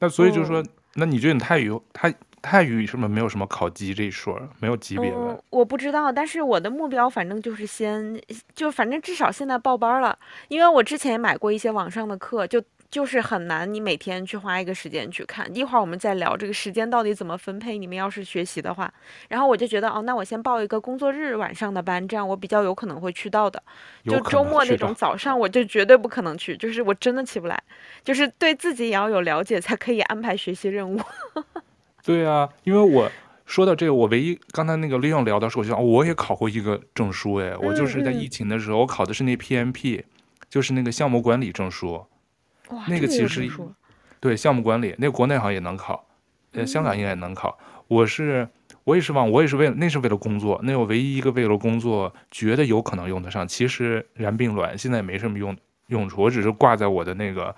[0.00, 0.60] 那所以就是说。
[0.98, 5.42] 那你觉得你泰语泰泰语是不是没有什么考级这一说，没有级别的？
[5.50, 8.20] 我不知道，但是我的目标反正就是先，
[8.54, 12.62] 就反正至少现在报班了，因为我之前也买过一些网上的课，就。
[12.90, 15.46] 就是很难，你每天去花一个时间去看。
[15.54, 17.76] 一会儿我们再聊这个时间到底怎么分配。
[17.76, 18.90] 你们要是学习的话，
[19.28, 23.62] 然后我就觉得哦，那我先报一个工作日晚上的班，这样我比较有可能会去到的。
[24.04, 27.62] 就周末那种早上，我就绝对不可能去，就是我真的起不来。
[28.02, 30.98] 就是对自己也要有了解，才可以安排学习任务。
[32.02, 33.10] 对啊，因为我
[33.44, 40.04] 说到这个，我唯一刚才那个利用聊的时候，我就想我也考过一个证书，哎，我就是在疫情的时候，我考的是那 PMP，
[40.48, 42.06] 就是那个项目管理证书。
[42.88, 43.48] 那个其实
[44.20, 46.04] 对项目管理，那个国内好像也能考，
[46.52, 47.58] 呃，香港应该也能考。
[47.86, 48.48] 我是
[48.84, 56.22] 我也是忘，我也是为了那是为了工作，那我唯一一个为了工作觉得有可能用得上，其实然并卵，现在也没什么用用处。
[56.22, 57.54] 我只是挂在我的那个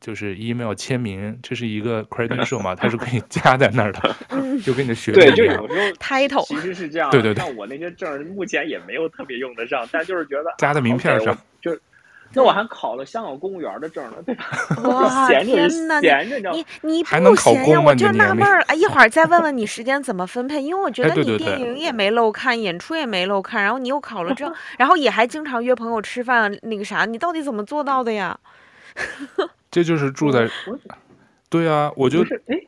[0.00, 4.16] 就是 email 签名，这是一个 credential 嘛，它是可以加在那儿的，
[4.62, 5.66] 就跟你的学对，就有时候
[5.98, 7.10] title 其实是这样。
[7.10, 11.38] 对对对，像我那些证目前也没有特别用得上，但就是觉得加在名片上，就是。
[12.32, 14.44] 那我还考了香港公务员的证呢，对吧？
[14.84, 16.00] 哇， 闲着天哪！
[16.00, 17.82] 闲着你你不还能考公吗？
[17.86, 28.38] 我就纳闷儿，哎，一会儿再问问你时间怎么分配，因为我觉得你电影也没漏看，演出也没漏看，然后你又考了证， 然后也还经常约朋友吃饭，那个啥，你到底怎么做到的呀？
[29.70, 30.48] 这就是住在，
[31.48, 32.60] 对啊，我就哎。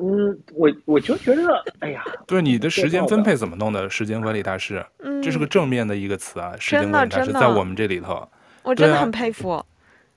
[0.00, 1.42] 嗯，我我就觉得，
[1.80, 3.90] 哎呀，对你的时间分配怎么弄的？
[3.90, 6.54] 时间管理大师，嗯，这是个正面的一个词啊。
[6.58, 8.28] 时间管理大师在我们这里头，
[8.62, 9.50] 我真的很佩服。
[9.50, 9.64] 啊、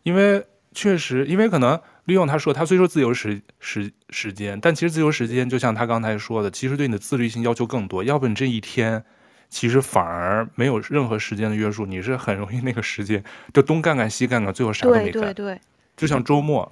[0.03, 8.03] 因为确实，因为可能利用他说，他虽说自由时时时间，但其实自由时间就像他刚才说的，其实对你的自律性要求更多。
[8.03, 9.03] 要不你这一天
[9.49, 15.13] 其实反而没有任何时间的约束，你是很容易那个时间就东干干西干干，最后啥都没干。
[15.13, 15.59] 对对对，
[15.97, 16.71] 就像周末。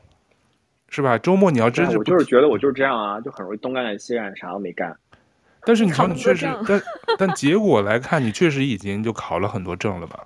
[0.94, 1.18] 是吧？
[1.18, 4.96] 周末你要真是，我就是觉得我就是这样啊，就很容易东干干西干，啥都没干。
[5.66, 6.82] 但是你说你确实，但
[7.18, 10.20] 但结果来看，你确实已经就考了很多证了吧？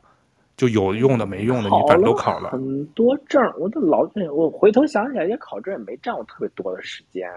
[0.58, 2.50] 就有用的没用的，你反正都考了。
[2.50, 7.30] 很多证，我都老我回头想起来，也考证也没占我特别多的时间。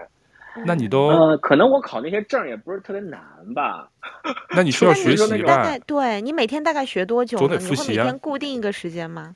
[0.65, 3.21] 那你都呃，可能我考那些证也不是特别难
[3.55, 3.87] 吧？
[4.53, 5.77] 那你需要 学习吧？
[5.85, 7.37] 对，你每天大概学多久？
[7.39, 9.35] 你会每天固定一个时间吗？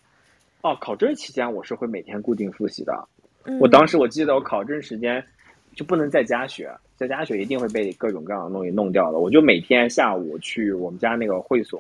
[0.62, 3.08] 哦，考证期间我是会每天固定复习的。
[3.60, 5.24] 我当时我记得我考证时间
[5.74, 9.20] 就不能在家学，在家学一定会被各种各样的东西弄掉的。
[9.20, 11.80] 我就每天下午去我们家那个会所，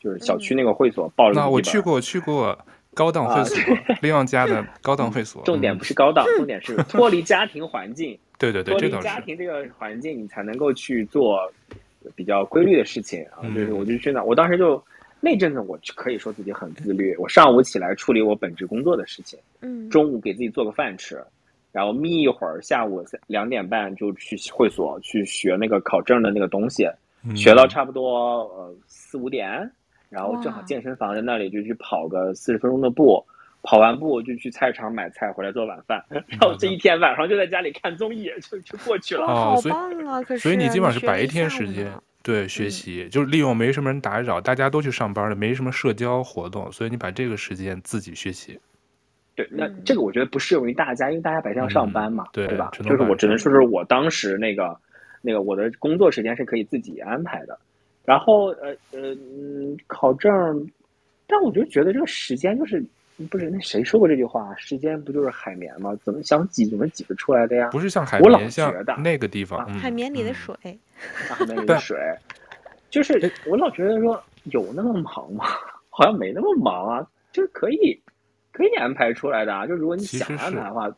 [0.00, 1.34] 就是小区那个会所报了。
[1.34, 2.58] 那我去过，我去过
[2.94, 3.58] 高档会所，
[4.00, 5.42] 利旺家的 高档会所。
[5.44, 8.18] 重点不是高档，重点是脱离家庭环境。
[8.38, 11.38] 对对对，脱离家庭这个环境，你才能够去做
[12.14, 13.42] 比较规律的事情啊。
[13.54, 14.82] 就是我就去那，我当时就。
[15.24, 21.22] 那阵子我可以说自己很自律，我上午起来处理我本职工作的事情，嗯，中午给自己做个饭吃，
[21.70, 26.88] 然后眯一会儿，下午两点半就去会所去学那个考证的那个东西，
[27.24, 29.70] 嗯、学到差不多呃四五点，
[30.10, 33.24] 然后正好健身房在那里就去跑个四十分钟的步，
[33.62, 39.24] 跑完步就去菜市场买菜回来做晚饭，然后这一天晚上就在家里看综艺就就过去了。
[39.28, 40.20] 好棒啊！
[40.24, 41.88] 可是所以你基本上是白天时间。
[42.22, 48.58] 对，学习就是利用没什么人打扰，大家都去上班了，没什么社交活动，所以你把这个时间自己学习。
[49.34, 52.70] 对，那这个我觉得不适用于大家，因为大家白天要上班嘛，对，对吧？
[52.72, 54.78] 就是我只能说是我当时那个
[55.20, 57.58] 那个我的工作时间是可以自己安排的。
[58.04, 60.30] 然后呃呃嗯，考证，
[61.26, 62.84] 但我就觉得这个时间就是
[63.30, 64.54] 不是那谁说过这句话？
[64.56, 65.96] 时间不就是海绵吗？
[66.02, 67.68] 怎么想挤怎么挤得出来的呀？
[67.70, 70.54] 不是像海绵，我老觉得那个地方，海绵里的水。
[71.28, 71.96] 海绵里的 水，
[72.90, 75.44] 就是我老觉得说有那么忙吗？
[75.90, 78.00] 好像没那么忙啊，就是可以
[78.52, 79.66] 可以安排出来的啊。
[79.66, 80.90] 就如果你想安排的话，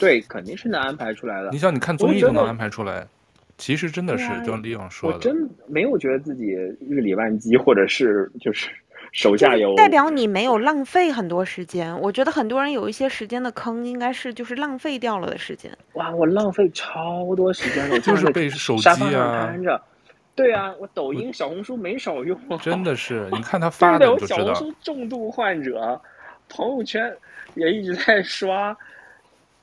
[0.00, 1.50] 对，肯定是能安排出来的。
[1.50, 3.06] 你像，你看综艺都能安排出来，
[3.56, 6.46] 其实真的是就像李勇说的，我真没有觉得自己
[6.80, 8.68] 日理万机，或者是就是。
[9.12, 15.70] 手下有代表你没有浪费很多时间，我觉得很多人有一些时间的坑，应该是就是浪费掉了的时间。
[15.92, 19.54] 哇，我浪费超多时间了，就是被手机啊，
[20.34, 22.38] 对啊，我抖音、小红书没少用。
[22.62, 24.36] 真的是，你看他 发的就知道。
[24.38, 26.00] 小红书重度患者，
[26.48, 27.14] 朋友圈
[27.54, 28.74] 也一直在刷。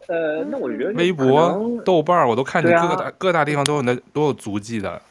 [0.08, 5.02] 呃，那我觉得微博、豆瓣我都看你各大、啊、各大地方都有那都有足迹的。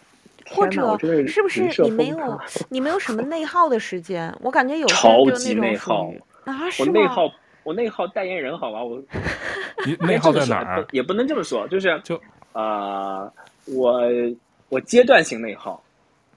[0.50, 4.34] 或者是不是你没有你没有什么内耗的时间？
[4.40, 6.10] 我感觉有超级内耗
[6.44, 6.54] 啊！
[6.78, 7.30] 我内耗，
[7.62, 8.82] 我内耗代言人好吧？
[8.82, 9.02] 我
[10.06, 10.86] 内耗在哪儿？
[10.92, 12.16] 也不能这么说，就是就
[12.52, 13.32] 啊、呃，
[13.66, 14.02] 我
[14.68, 15.82] 我阶段性内耗，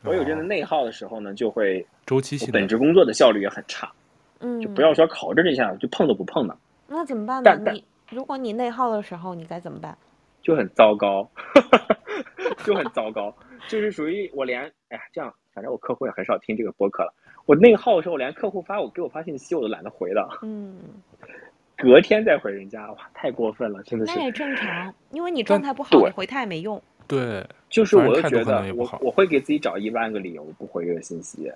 [0.03, 3.89] 我有这个内耗的时候呢，就会周期性本职工作的效率也很差。
[4.39, 6.55] 嗯，就不要说考这一下，就碰都不碰的。
[6.87, 7.71] 那怎么办呢？
[7.71, 9.97] 你如果你内耗的时候，你该怎么办？
[10.41, 11.29] 就很糟糕，
[12.65, 13.33] 就很糟糕。
[13.67, 17.13] 就是属于我连哎呀这样，反正我客户也很少听这个播客了。
[17.45, 20.39] 我内耗的时候，我连客户发我给我发信息，我都懒得回了。
[20.41, 20.79] 嗯，
[21.77, 24.15] 隔天再回人家，哇，太过分了，真的是。
[24.15, 26.81] 那也正常，因为你状态不好，你回他也没用。
[27.07, 31.51] 对，就是我就觉得我我会给自己找一万个理由不回这个信息，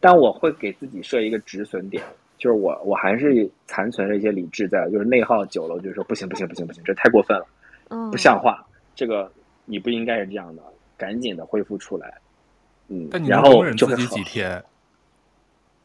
[0.00, 2.02] 但我会给自己设一个止损点，
[2.36, 7.61] 就是我我还是残存着一些理智在，就是内耗久了，我就说不行不行不行不行，这太过分了，嗯，
[8.10, 9.30] 不像话，这个
[9.64, 10.62] 你不应该是这样的。
[10.98, 12.14] 赶紧的恢复出来，
[12.86, 14.62] 嗯，但你然后就自己几天，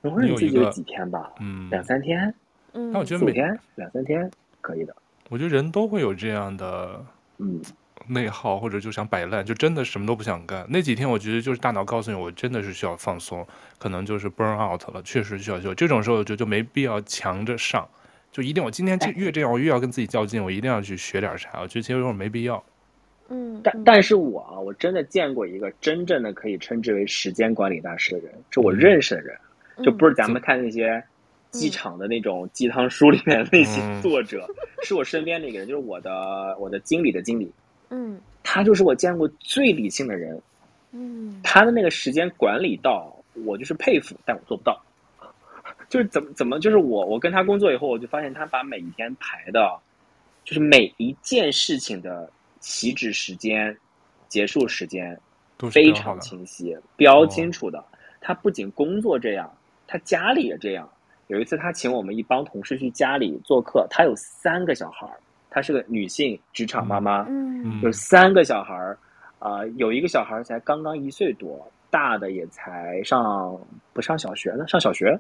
[0.02, 2.32] 容忍自己就几天吧，嗯，两三天，
[2.74, 4.30] 嗯，那我觉得每天两三天
[4.62, 4.96] 可以的。
[5.30, 7.04] 我觉得人都会有这样的，
[7.40, 7.60] 嗯，
[8.06, 10.68] 内耗或者就想摆烂，就真的什么都不想干。
[10.70, 13.48] 那几天我觉得就是大脑告诉你，我真的是需要放松，
[13.80, 15.74] 可能就是 burn out 了，确实需要休。
[15.74, 17.90] 这种时候我觉得就没必要强着上，
[18.38, 21.60] 就一定我今天越这样，我越要跟自己较劲，我一定要去学点啥。
[21.60, 22.64] 我觉得其实有点没必要。
[23.30, 29.36] 嗯，但但是我啊，我真的见过一个真正的可以称之为时间管理大师的人，是我认识的人，
[29.78, 31.04] 嗯、就不是咱们看那些
[31.50, 37.52] 机场的那种鸡汤书里面的那些作者，嗯、是我身边那个人，就是我的我的经理的经理，
[37.90, 40.40] 嗯，他就是我见过最理性的人，
[40.92, 43.12] 嗯，他的那个时间管理到
[43.48, 44.80] 我就是佩服，但我做不到，
[45.90, 49.80] 就是怎么怎么就是我我跟他工作以后，我就发现他把每一天排的，
[50.44, 52.30] 就是每一件事情的。
[52.60, 53.78] 起止时间、
[54.28, 55.18] 结束时间
[55.72, 57.82] 非常清晰，标清楚的。
[58.20, 59.50] 他不仅工作这样，
[59.86, 60.90] 他家里也这样。
[61.28, 65.20] 有一次，他请我们一帮同事去家里做客，他有三个小孩儿，
[65.52, 68.98] 他是个女性职场妈妈，嗯，有三个小孩儿，
[69.38, 73.56] 啊、呃，有一个小孩才刚刚一岁多，大的也才上
[73.94, 75.18] 不上小学呢，上小学，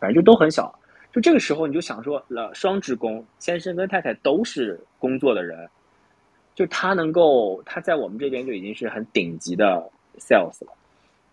[0.00, 0.74] 反正就都很小。
[1.12, 5.68] 就这个时候，你就想说了，双职工，先生跟太太都是工作的人。
[6.54, 10.72] 就他能够，他在我们这边就已经是很顶级的 sales 了。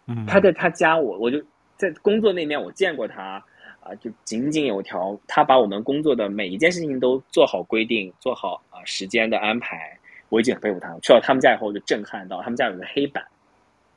[0.06, 1.42] 嗯，他在他家，我我就
[1.76, 3.44] 在工作那面我见过他
[3.82, 5.20] 啊，就井井有条。
[5.28, 9.98] 他把我们工作的每一件事情都做好规定，做好啊时间的安排，
[10.30, 10.94] 我已经很佩服他。
[11.02, 13.24] 去到他们家以后，就震撼到他们家有个黑板。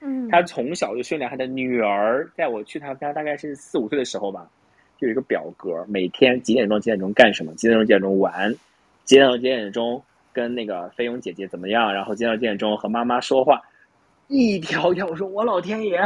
[0.00, 4.50] 嗯，他从小就训练他的女儿，在我去他们家大概是四五岁的时候吧，
[5.00, 8.54] 就有一个表格，每天几点钟几点钟干什么，几点钟几点钟玩，
[9.04, 10.02] 几点钟几点钟。
[10.32, 11.92] 跟那个菲佣姐姐怎么样？
[11.92, 13.60] 然后几点钟几点钟和妈妈说话，
[14.28, 15.04] 一条条。
[15.08, 16.00] 我说我老天爷，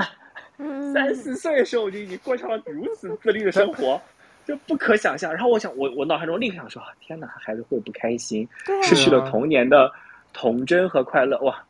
[0.95, 4.01] 三四岁的时候我就已经过上了如此自律的生活，
[4.47, 5.31] 就不可想象。
[5.31, 8.49] 然后我想，我我脑海中立刻想说：天哪，孩子会不开心，
[8.83, 9.93] 失去了童年的
[10.33, 11.39] 童真和快乐。
[11.41, 11.63] 哇！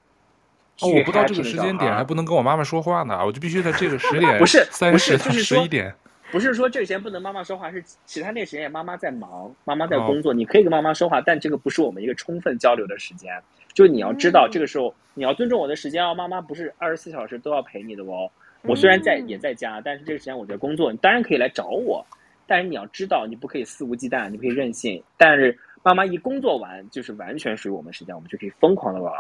[0.81, 5.93] 哦，我不到这个时间点还不能跟我妈妈说话呢，我就必须在这个十 点，不是三十到十一点。
[6.35, 13.33] 不是说这个时间不能妈妈说话，是其他那个时间妈妈在忙，妈妈在工作，你可以跟妈妈说话，但这个不是我们一个充分交流的时间。
[13.73, 18.29] 就你要知道，这个时候你要尊重我的时间哦，妈妈不是二十四小时都要陪你的哦。
[18.63, 22.05] 我虽然在也在家，但是这个时间我在工作，你当然可以来找我，
[22.49, 25.01] 但是你要知道，你不可以肆无忌惮，你不可以任性。
[25.17, 29.15] 但是妈妈一工作完，就是完全属于我们时间，我们就可以疯狂的玩。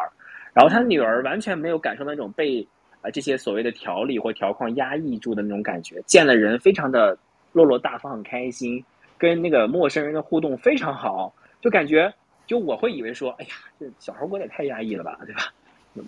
[0.53, 2.67] 然后他女儿完全没有感受到那种被。
[3.05, 7.17] 啊，这些所谓的条理或条框压抑住的那种感觉，见了人非常的
[7.53, 8.83] 落落大方，很开心，
[9.19, 12.13] 跟那个陌生人的互动非常好，就感觉，
[12.47, 15.53] 就我会以为说，哎呀，这小孩过得也太压抑了吧，对吧？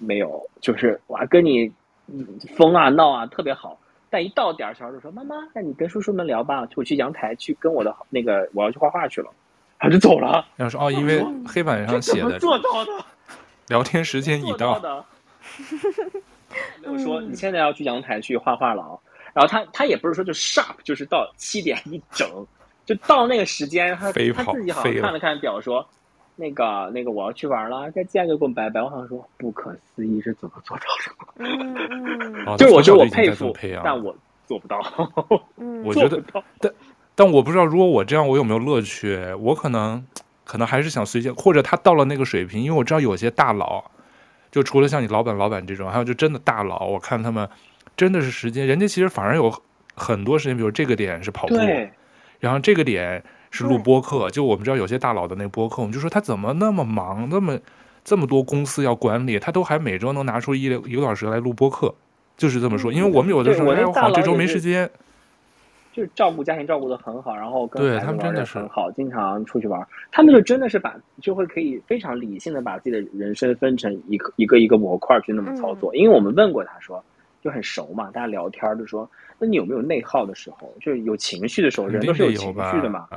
[0.01, 1.71] 没有，就是哇，跟你
[2.57, 3.79] 疯啊闹啊特别好，
[4.09, 9.31] 但一到点儿，小孩就说妈妈，那你跟叔叔们聊吧，我去阳台去跟我的那个我要去画画去了，
[9.79, 10.47] 他就走了。
[10.57, 13.05] 然后说哦，因为黑板上写的做到的，
[13.69, 15.05] 聊天时间已到。
[16.85, 18.99] 没有说你现在要去阳台去画画了啊，
[19.35, 22.29] 然后他他也不是说就 sharp，就是到七点一整，
[22.85, 25.87] 就到那个时间，他他自己好像看了看表说，
[26.37, 28.83] 那个那个我要去玩了，再见就跟我拜拜。
[28.83, 31.45] 我好像说不可思议是怎么做到的？
[31.45, 34.79] 嗯 就是我觉得我佩服，但我做不到。
[35.85, 36.23] 我觉得，
[36.61, 36.73] 但
[37.15, 39.19] 但我不知道如果我这样我有没有乐趣？
[39.41, 40.07] 我可能
[40.45, 43.85] 可能还是想随性，或者他到了那个水平，因为我知道有些大佬。
[44.51, 47.49] 就除了像你老板、老板这种，还有就真的大佬，我看他们
[47.97, 49.53] 真的是时间，人家其实反而有
[49.95, 51.57] 很多时间，比如这个点是跑步，
[52.41, 54.31] 然后这个点是录播客。
[54.31, 57.59] 就我们知道有些大佬的那播客，我们就说他怎么那么忙，那么
[58.05, 61.95] 这么多公司要管理，他都还每周能拿出一一个小时来录播客，
[62.37, 62.93] 就是这么说。
[62.93, 64.91] 因为我们有的时候，哎，我好像这周没时间。
[65.97, 69.81] 就是照顾家庭照顾的很好，然后跟孩子玩的很好，经常出去玩。
[70.13, 75.91] 他们就真的是把就会可以非常理性的把自己的人生分成一个一个一个模块去那么操作。
[75.95, 77.03] 嗯、因为我们问过他说，
[77.41, 80.71] 就很熟嘛，大家聊天就说，那你有没有内耗的时候？
[80.83, 83.09] 就是有情绪的时候，人都是有情绪的嘛。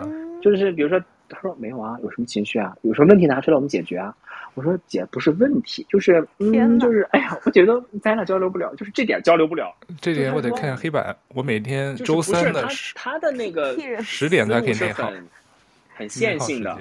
[0.41, 2.73] 就是比如说，他说没有啊，有什么情绪啊？
[2.83, 4.15] 有什么问题拿出来我们解决啊？
[4.55, 9.73] 我说姐不是问题，就是嗯，就是哎呀，我觉得咱俩交流不了，就是这点交流不了。
[10.01, 11.15] 这点我得看下黑板。
[11.29, 15.27] 我每天周三的他他的那个十点才可以内耗，很
[15.95, 16.77] 很线性的，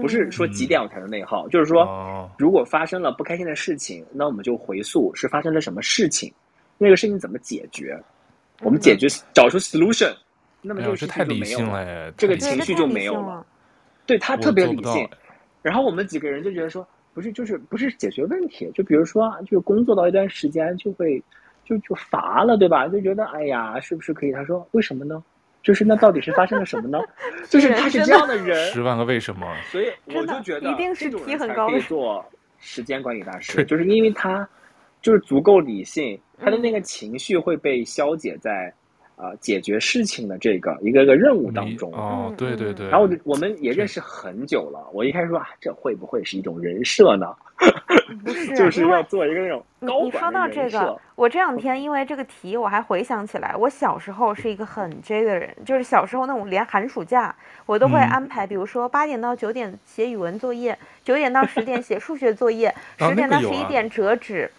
[0.00, 6.32] 不是说几点我才能内耗，就是说如果发生了不开心的事情，那我们就回溯是发生了什么事情，
[6.78, 7.96] 那个事情怎么解决，
[8.62, 10.12] 我们解决找出 solution，
[10.62, 13.46] 那么这个事情就没有了，这个情绪就没有了。
[14.06, 15.08] 对他特别理性，
[15.62, 16.84] 然后我们几个人就觉得说。
[17.12, 21.22] 不是，就是不是解决问题，就比如说，就是工作到一段时间就会
[21.64, 22.86] 就就乏了，对吧？
[22.88, 24.32] 就觉得哎呀，是不是可以？
[24.32, 25.22] 他说为什么呢？
[25.62, 26.98] 就是那到底是发生了什么呢？
[27.50, 29.46] 就是他是这样的人，十万个为什么。
[29.70, 32.24] 所以我就觉得一定是提很高可以做
[32.58, 34.48] 时间管理大师，就是因为他
[35.02, 38.72] 就是足够理性，他的那个情绪会被消解在。
[39.20, 42.88] 啊，解决事情的这个一个一个任务当中哦，对对对。
[42.88, 47.26] 然后我们也认识很久了，我一开始说啊，这会不会是一种人设呢？
[48.24, 57.34] 不是， 就是要做一个那种高你说到这个，我这两天因为这个题，我还回想起来，我小时候是一个很 J 的人，就是小时候那种连寒暑假
[57.66, 64.50] 我都会安排，比如说八点到九点写语文作业，九点到十点写数学作业，十点到十一点折纸。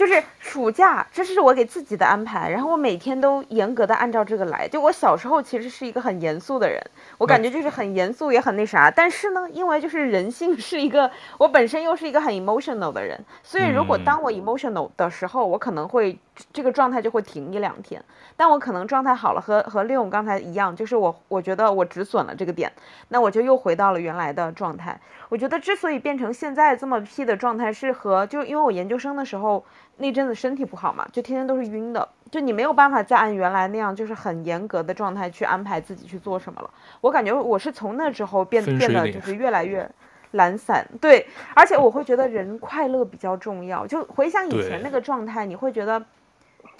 [0.00, 4.66] 就是暑假，这是我给自己的安排，然后我每天都严格的按照这个来。
[4.66, 6.82] 就我小时候其实是一个很严肃的人，
[7.18, 8.90] 我感觉就是很严肃也很那啥。
[8.90, 16.18] 但是呢，因为就是人性是一个，我本身又是一个很 emotional 的人，所以如果当我 emotional 的时候，我可能会
[16.52, 18.02] 这个状态就会停一两天。
[18.36, 22.72] 但我可能状态好了，和和利用刚才一样，就是我我觉得我止损了这个点，
[23.08, 24.98] 那我就又回到了原来的状态。
[25.28, 29.64] 我觉得之所以变成现在这么屁的状态，是和就因为我研究生的时候
[29.98, 36.70] 那阵子身体不好嘛，就天天都是晕的，就你没有办法再按原来那样就是很严格的状态去安排自己去做什么了。
[37.00, 39.88] 我感觉我是从那之后变变得就是越来越
[40.32, 43.86] 懒散，对，而且我会觉得人快乐比较重要。
[43.86, 46.02] 就回想以前那个状态，你会觉得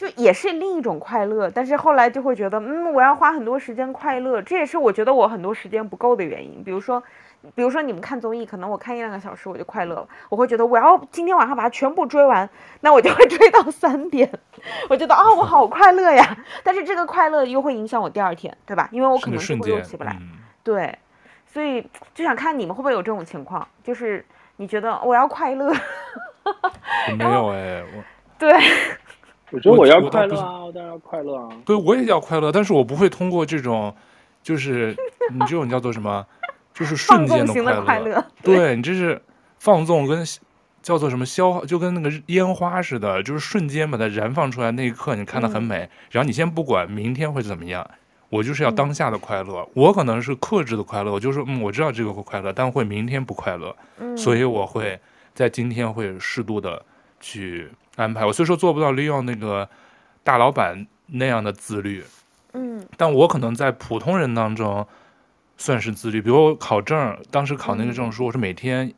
[0.01, 7.03] 就也是另一种快乐，但是后来就会觉得嗯，我要花很多时间快乐，这也是我觉得我很多时间不够的原因，比如说。
[7.55, 12.47] 比如说你们看综艺，可能我看一两个小时我就快乐了，我会觉得我要今天晚上把它全部追完，
[12.81, 14.31] 那我就会追到三点，
[14.91, 18.91] 我觉得啊、哦、我好快乐呀，但是这个快乐又会影响我第二天，对吧？
[18.93, 20.33] 因为我可能就会又起不来，嗯、
[20.63, 20.99] 对，
[21.47, 21.81] 所以
[22.15, 24.23] 就想看你们会不会有这种情况，就是
[24.57, 25.73] 你觉得我要快乐，
[27.17, 28.05] 没有哎，我
[28.39, 28.53] 对，
[29.51, 33.95] 我觉得我要快乐啊，我当然要快乐啊，对，我也要快乐，但是我不会通过这种，
[34.43, 34.97] 就是
[35.33, 36.27] 你这种叫做什么？
[36.73, 39.21] 就是瞬间的快乐，的快乐对，对你这是
[39.59, 40.25] 放纵跟
[40.81, 45.81] 叫做什么消耗，就跟那个烟花似的，就是瞬间把它燃放出来那一刻，你看的很美。
[45.81, 47.87] 嗯、然后你先不管明天会怎么样，
[48.31, 49.59] 我就是要当下的快乐。
[49.59, 53.77] 嗯、我可能是克制的快乐，我就是嗯，我知道这个会快乐，但会明天不快乐。
[53.99, 54.99] 嗯、所以我会
[55.35, 56.83] 在今天会适度的
[57.19, 58.25] 去安排。
[58.25, 59.69] 我虽说做不到利用那个
[60.23, 62.05] 大老板那样的自律，
[62.53, 64.87] 嗯，但我可能在普通人当中。
[65.63, 68.91] 算是自律，比如我考证，当时考那个证书，我是每天，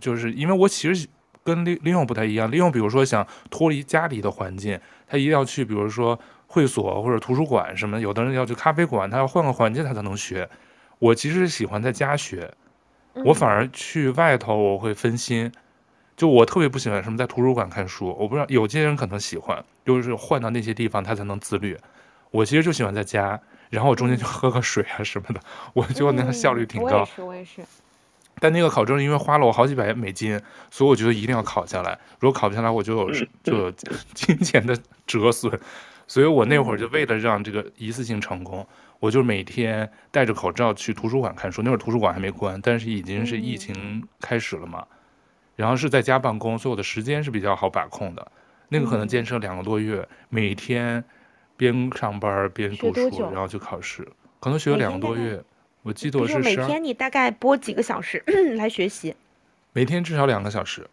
[0.00, 1.06] 就是因为我其实
[1.44, 10.48] 跟利利用不太一样，利用比如说想脱离家里的环境，他一定要去，比如说会所或者图书馆什么，有的人要去咖啡馆，他要换个环境他才能学。
[10.98, 12.50] 我其实是喜欢在家学，
[13.22, 15.52] 我反而去外头我会分心，
[16.16, 21.76] 就我特别不喜欢什么在图书馆看书，我不知道有些人可能喜欢，就是换到那些地方他才能自律，
[22.30, 23.40] 我其实就喜欢在家。
[23.68, 25.40] 然后我中间就喝个水啊什么的，
[25.74, 26.98] 我觉得那个效率挺高。
[26.98, 27.62] 我也是，我也是。
[28.38, 30.40] 但那个考证因为花了我好几百美金，
[30.70, 31.98] 所以我觉得一定要考下来。
[32.20, 33.10] 如果考不下来，我就有
[33.42, 33.72] 就有
[34.14, 35.58] 金钱的折损。
[36.06, 38.64] 所以我那会儿就为了让这个一次性成功，
[39.00, 41.60] 我就每天戴着口罩去图书馆看书。
[41.62, 44.86] 那会儿图书馆还没关，但是已经是疫情开始了嘛。
[45.56, 48.30] 然后是在家办公，所以我的时间是比较好把控的。
[48.68, 51.02] 那个可能坚持了两个多月，每天。
[51.58, 54.06] 边上班边读书，然后去考试，
[54.40, 55.42] 可能学了两个多月。
[55.80, 58.22] 我记得我是每天你大概播几个小时
[58.58, 59.16] 来学习？
[59.72, 60.86] 每天至少两个小时。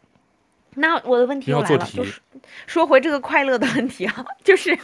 [0.76, 2.20] 那我的问题又来了，就是
[2.68, 4.78] 说回这个快乐的问题啊， 就是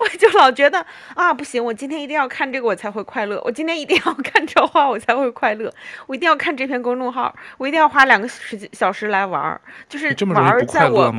[0.00, 0.84] 我就老觉得
[1.14, 5.72] 啊，不行，我今天一定要看这个我才会快乐，我今天一定要看这话我才会快乐，
[6.06, 11.12] 我一定要看这篇公众号，我一定要花两个时小时来玩儿，就是玩在我？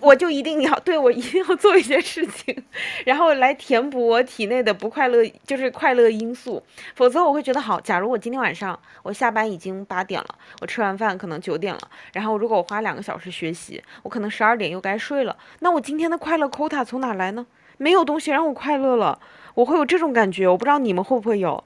[0.00, 2.56] 我就一定要对我一定要做一些事情，
[3.04, 6.62] 然后来填补我体内的不快乐，就是快乐因素。
[6.94, 7.80] 否则我会觉得好。
[7.80, 11.80] 假如我今天晚上我下班已经八点了，我吃完饭可能九点了，
[12.12, 15.36] 然后如果我花两个小时学习，我可能十二点又该睡了。
[15.60, 17.46] 那我今天的快乐 quota 从哪来呢？
[17.76, 19.18] 没有东西让我快乐了，
[19.54, 20.46] 我会有这种感觉。
[20.46, 21.62] 我不知道你们会不会有，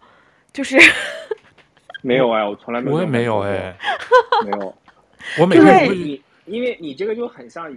[0.53, 0.79] 就是
[2.03, 2.97] 没有哎，我从来没有。
[2.97, 3.77] 我也没有哎，
[4.45, 4.75] 没有。
[5.41, 7.75] 我每对天因为你这个就很像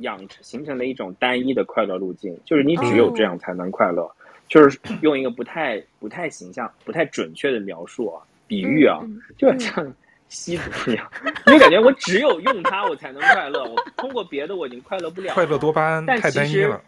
[0.00, 4.02] 养形成了一种单一的快乐路径，就是你只有这样才能快乐。
[4.02, 4.10] 哦
[4.50, 8.98] 就是用一个不太不太形象、不太准确的描述啊，比喻啊，
[9.38, 9.94] 就很像
[10.28, 11.08] 吸毒一样，
[11.46, 15.34] 因为感觉我只有用它我才能快乐，我通过别的我已经快乐不了。
[15.34, 16.82] 快乐多巴胺太单一了。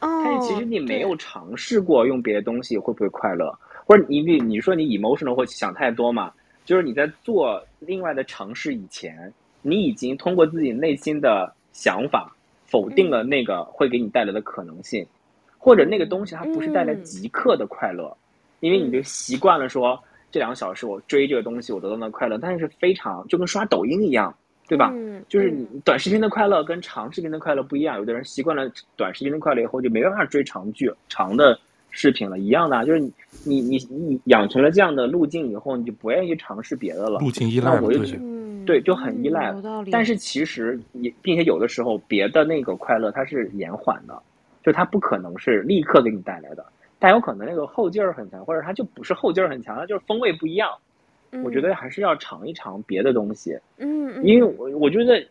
[0.00, 3.54] 但是其实你没有尝试过用别的东西会不会快乐，
[3.84, 6.32] 或者你你你说你 emotional 或想太多嘛？
[6.64, 12.34] 就是你在做另外的尝试以前，你已经通过自己内心的想法
[12.72, 15.06] 否定了那个会给你带来的可能性。
[15.64, 18.18] 或者那个东西它不是带来即刻的快乐，嗯、
[18.66, 19.98] 因为你就习惯了说、嗯、
[20.32, 24.34] 这两个小时我追这个东西我得到的快乐，但是非常就跟刷抖音一样，
[24.66, 24.90] 对吧？
[24.92, 27.96] 嗯、就是你短视频的快乐跟长视频的快乐不一样。
[27.96, 31.56] 有的人习惯了短视频的快乐以后就没办法追长剧、长的
[31.90, 33.12] 视频了，一样的、啊，就是你
[33.44, 37.20] 你你你养成了这样的路径以后，你就不愿意去尝试别的了。
[37.20, 38.04] 路径依赖，我就
[38.64, 39.50] 对，就很依赖。
[39.52, 44.22] 嗯、但是其实也并且有的时候别的那个快乐它是延缓的。
[44.64, 46.64] 就它不可能是立刻给你带来的，
[47.00, 50.70] 但有可能那个后劲儿很强，或者它就不是后劲儿很强，它就是风味不一样。
[51.32, 53.58] 嗯、我觉得还是要尝一尝别的东西。
[53.78, 55.26] 嗯，嗯因为我我觉得，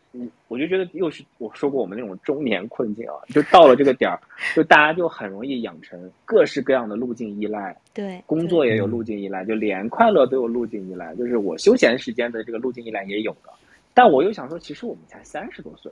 [0.47, 4.20] 我就觉得又是我说过我们那种中年困境啊，就到了这个点儿，
[4.56, 7.76] 就大家就很容易养成各式各样的路径依赖。
[7.93, 13.52] 对，工作也有路径依赖，就连快乐都有路径依赖，就是我休闲时间的这个路径依赖也有的。
[13.93, 15.91] 但我又想说，其实我们才三十多岁，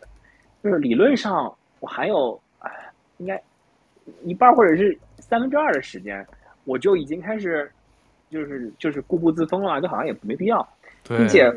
[0.64, 2.40] 就是理论上我还有。
[3.20, 3.38] 应该
[4.24, 6.26] 一半或者是三分之二的时间，
[6.64, 7.70] 我就已经开始
[8.30, 10.68] 就是就是固步自封了，就好像也没必要。
[11.04, 11.52] 并且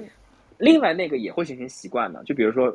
[0.59, 2.75] 另外那个也会形成习惯的，就比如说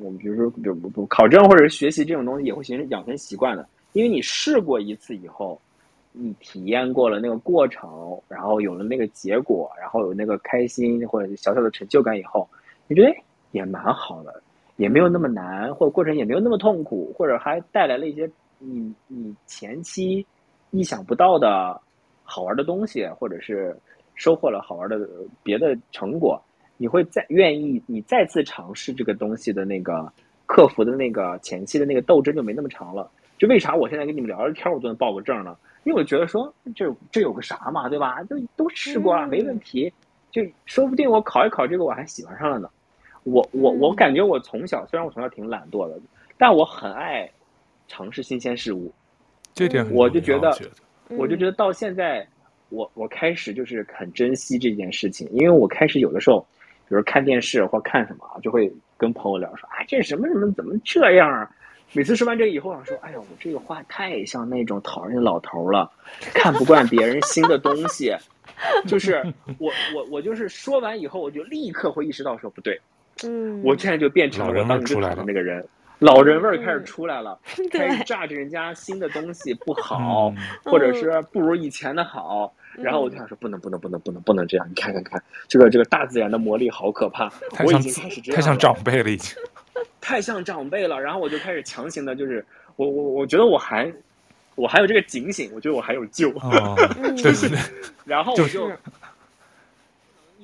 [0.00, 5.60] 我们比如说比如不考证或者是学习这种东西也会形成养成习惯的，因为你试过一次以后，
[6.12, 12.48] 你体验过了那个过程，然后有了那个结果，然后有那个开心或者小小的成就感以后，
[12.86, 13.14] 你觉得
[13.52, 14.42] 也蛮好的。
[14.76, 18.28] 也没有那么难，或者过程也没有那么痛苦，或者还带来了一些
[18.58, 20.26] 你你前期
[20.72, 21.80] 意想不到的
[22.24, 23.76] 好玩的东西，或者是
[24.16, 24.98] 收获了好玩的
[25.42, 26.42] 别的成果，
[26.76, 30.12] 你会再愿意你再次尝试这个东西的那个
[30.46, 33.08] 克服的那个前期的那个斗争就没那么长了。
[33.38, 35.56] 就为啥我现在跟你们聊聊天，我都能报个证呢？
[35.84, 38.22] 因为我觉得说这这有个啥嘛，对吧？
[38.24, 39.92] 都都试过了，没问题，
[40.30, 42.70] 就说不定我考一考这个我还喜欢上了呢。
[43.24, 45.98] 我我我感觉我从小，虽然我从小挺懒惰的，
[46.38, 47.28] 但我很爱
[47.88, 48.92] 尝试新鲜事物。
[49.52, 50.70] 这点我就觉得，觉得
[51.08, 52.26] 我就觉得到现在，
[52.68, 56.40] 我我开始就是很珍惜这件事情，因为我开始有的时候，
[56.88, 61.50] 比如看电视或看什么，就会跟朋友聊说，哎，这什么什么怎么这样啊？
[61.92, 65.88] 每次说完这个以后，我说，哎呀，我这个话太像那种讨厌的老头了，
[66.32, 68.12] 看不惯别人新的东西。
[68.86, 69.22] 就是
[69.58, 72.80] 我我我就是说完以后，我就立刻会意识到说不对。
[73.24, 75.64] 嗯，我现在就变成了当时的那个人，
[76.00, 87.30] 老人味儿开始出来了， 嗯、开始榨着人家新的东西不好，嗯、或者是不如以前的好，嗯、然后我就想说不能不能不能不能不能这样，你看看看，这个这个大自然的魔力好可怕，
[87.64, 89.36] 我已经开始这样，太像长辈了已经，
[90.00, 92.44] 太像长辈了，然后我就开始强行的，就是
[92.76, 93.90] 我我我觉得我还
[94.56, 96.74] 我还有这个警醒，我觉得我还有救，哦、
[97.22, 97.58] 对对对，
[98.04, 98.70] 然后我就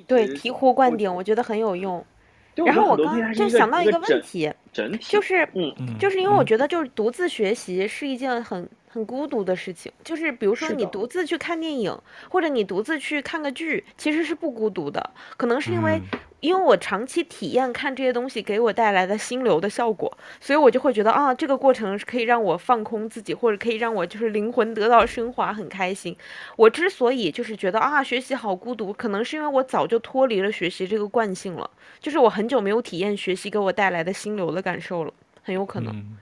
[0.06, 2.04] 对醍醐灌顶，我觉得很有用。
[2.56, 9.90] 然后我刚就想到一个问题，就是，嗯，就是因为我觉得就是独自学习是一件很很孤独的事情。
[10.04, 11.96] 就是比如说你独自去看电影，
[12.28, 15.10] 或者你独自去看个剧，其实是不孤独的。
[15.36, 16.00] 可能是因为。
[16.40, 20.10] 因为我长期体验看这些东西给我带来的心流的效果，
[20.40, 26.16] 所以我就会觉得啊，这个过程是可以让我放空自己，或者可以让我就是灵魂得到升华，很开心。
[26.56, 31.70] 我之所以就是觉得啊，学习好孤独，可能是因为我早就脱离了学习这个惯性了，
[32.00, 35.12] 就是我很久没有体验学习给我带来的心流的感受了，
[35.42, 35.94] 很有可能。
[35.94, 36.16] 嗯、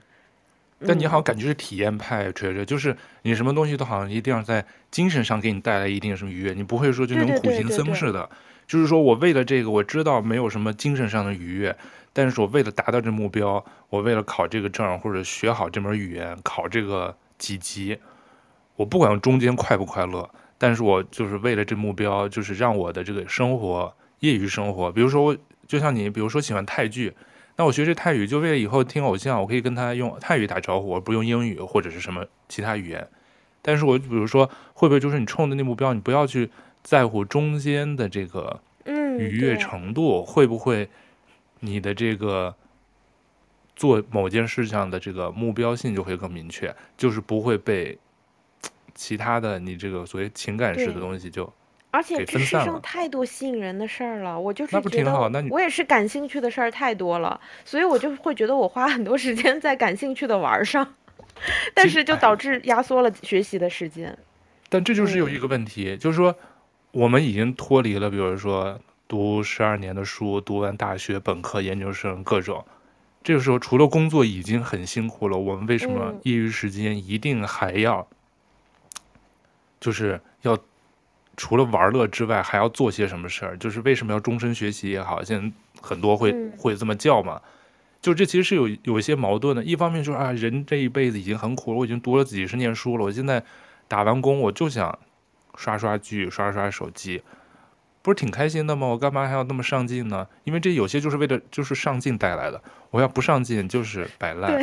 [0.85, 8.11] 但你好像感觉是体验派，觉着、嗯、就是你什么东西都好像一定要在精神上给你带来一定什么愉悦，你不会说就那种苦行僧似的。
[8.11, 11.75] 对对对对对就是说我为了这个，我知道没有什么精神上的愉悦，
[12.13, 17.97] 但是我为了达到这目标，我为了考这个证或者学好这门语言，考这个几级，
[18.75, 27.15] 我不管中间快不快乐，但是我就是为了这目标，就是让我的这个生活，业余生活，比如说我就像你，比如说喜欢泰剧。
[27.55, 33.07] 那我学这泰语就为了以后听偶像，我可以跟他用泰语打招呼，我不用英语或者是什么其他语言。
[33.63, 36.49] 但是我比如说，会不会就是你冲的那目标，你不要去
[36.83, 40.89] 在乎中间的这个愉悦程度，嗯、会不会
[41.59, 42.55] 你的这个
[43.75, 47.97] 做某件事上的这个目标性就会更明确，就是不会被
[48.95, 51.51] 其他的你这个所谓情感式的东西就。
[51.91, 55.11] 而且这世上太多吸引人的事儿了，我就是觉得
[55.49, 60.93] 我也是感兴趣的事儿太多了，所以我就会觉得我花很多时间在感兴趣的玩上，
[61.73, 64.15] 但是就导致压缩了学习的时间。
[64.69, 66.35] 但这就是有一个问题，就是说
[66.91, 72.65] 我们已经脱离了，比如说读十二年的书，读完大学、本科、研究生各种，
[73.23, 78.07] 这个时候除了工作已经很辛苦了，我们为什么业余时间一定还要，
[79.79, 80.57] 就是要。
[81.41, 83.57] 除了玩乐之外，还要做些什么事儿？
[83.57, 85.49] 就是为什么要终身学习也好，现在
[85.81, 87.41] 很多会、嗯、会这么叫嘛？
[88.01, 89.63] 就这其实是有有一些矛盾的。
[89.63, 93.41] 一方面就是啊，人这一辈子已经很苦了，我已经读了几十年书了，我现在
[93.87, 94.99] 打完工我就想
[95.59, 97.21] 刷刷剧、刷刷手机，
[98.01, 98.87] 不是挺开心的吗？
[98.87, 100.25] 我干嘛还要那么上进呢？
[100.45, 104.57] 因为这有些就是为了就是上进带来的，我要不上进就是摆烂，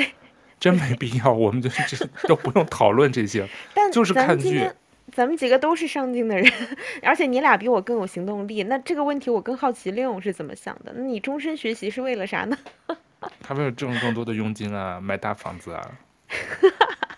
[0.59, 1.31] 真没必要。
[1.31, 3.47] 我们就就都不用讨论这些，
[3.93, 4.71] 就是看剧。
[5.13, 6.51] 咱们几个都是上进的人，
[7.05, 8.63] 而且你俩比我更有行动力。
[8.63, 10.93] 那这个问题我更好奇，令我是怎么想的？
[10.97, 12.57] 那你终身学习是为了啥呢？
[13.43, 15.91] 他为了挣更多的佣金啊，买大房子啊，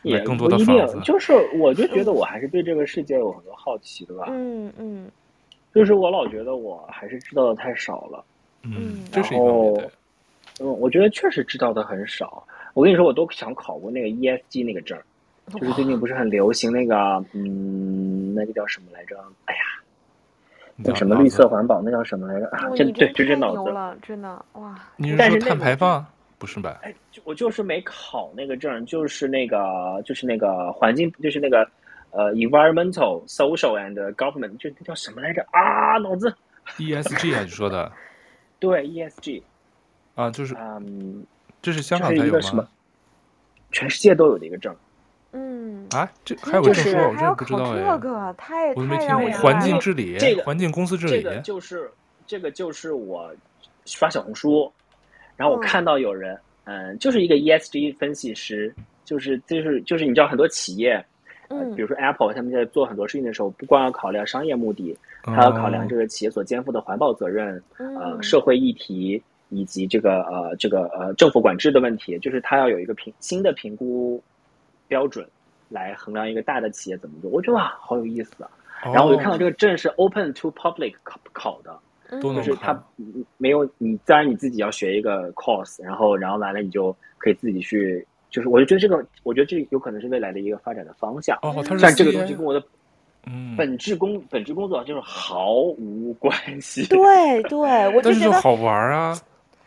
[0.03, 0.99] 买更多的房子。
[1.05, 4.27] 就是，我就觉得我还是对这个世界有很多好奇的吧。
[4.31, 5.11] 嗯嗯。
[5.75, 8.25] 就是我老觉得我还是知道的太少了。
[8.63, 9.05] 嗯。
[9.13, 9.81] 然后，
[10.61, 12.43] 嗯，我觉得确实知道的很少。
[12.75, 14.99] 我跟你说，我都想考过那个 ESG 那个证。
[15.51, 16.95] 就是最近不是很流行那个，
[17.33, 19.17] 嗯，那个叫什么来着？
[19.47, 19.61] 哎呀，
[20.85, 22.47] 叫什么绿色环保，那叫什么来着？
[22.53, 24.79] 啊， 真对，就这脑子了，真的哇！
[24.97, 26.05] 你是说碳排放？
[26.39, 26.79] 不是吧？
[26.83, 31.69] 哎，我就是没考那个证，就是那个，就是那个环境，就是那个
[32.11, 35.45] 呃，environmental, social and government，就那叫什么来着？
[35.51, 36.33] 啊，脑子。
[36.77, 37.91] ESG 啊，你说的？
[38.59, 39.43] 对，ESG。
[40.15, 41.25] 啊，就是，嗯，
[41.61, 42.41] 这是香港才有吗？
[42.41, 42.69] 什么？
[43.73, 44.75] 全世界都有的一个证。
[45.33, 49.07] 嗯啊，这还有个证书，我真不知道哎，这个太我都没听过。
[49.07, 51.91] 太让我环境治理，这个环境公司治理，这个就是
[52.27, 53.31] 这个就是我
[53.85, 54.73] 刷小红书，
[55.39, 58.75] 然后我看到有人，嗯，嗯就是一个 ESG 分析师，
[59.07, 61.03] 就是就是就是你知道很多企业，
[61.49, 74.23] 嗯，比如说 Apple 他们在做很多事情的时候，不光要考量商业目的，还要考量这个企业所肩负的环保责任，嗯、呃，社会议题以及这个呃这个呃政府管制的问题，就是他要有一个评新的评估。
[74.91, 75.29] 标准
[75.69, 78.49] 来衡量一个大的企业怎么做，我觉得哇，好有意思啊！
[78.85, 81.79] 然后我就看到这个证是 open to public 考考的，
[82.11, 82.81] 就是他
[83.37, 91.37] 没有你，当然你自己要学一个 course，然后然后完了你就可以自己去，就是我就觉得这个，我觉得这有可能是未来的一个发展的方向。
[91.43, 92.63] 哦，他是但这个东西跟我的
[93.27, 96.87] 嗯本质工、嗯、本质工作就是毫无关系。
[96.87, 97.61] 对对，
[97.95, 99.21] 我就觉得但是就好玩啊！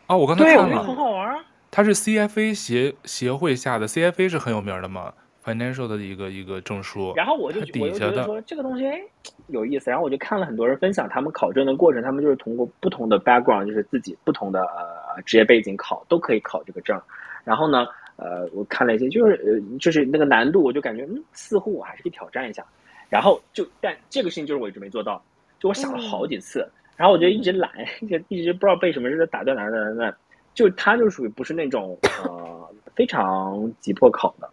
[0.06, 1.44] 啊，我刚才看了，很好玩啊。
[1.70, 5.14] 它是 CFA 协协会下的，CFA 是很有名的嘛
[5.44, 7.12] ，financial 的一个一个证书。
[7.16, 9.00] 然后我就我就觉得说这个东西哎
[9.48, 17.00] 有意思，然后我就看了很多人分享他们考证的过程，他们就是通过不同的 background，就是自己不同的呃职业背景考都可以考这个证。
[17.44, 17.86] 然后呢，
[18.16, 22.64] 呃，我看了一些，就是呃就是那个难度，我就感觉嗯似乎我还是可以挑战一下。
[23.08, 25.22] 然后就但这个事情就是我一直没做到，
[25.58, 27.70] 就我想了好几次，嗯、然后我就一直懒，
[28.08, 30.16] 就一直不知道被什么事打断哪哪哪哪。
[30.54, 34.46] 就他就属于不是那种呃非常急迫考的，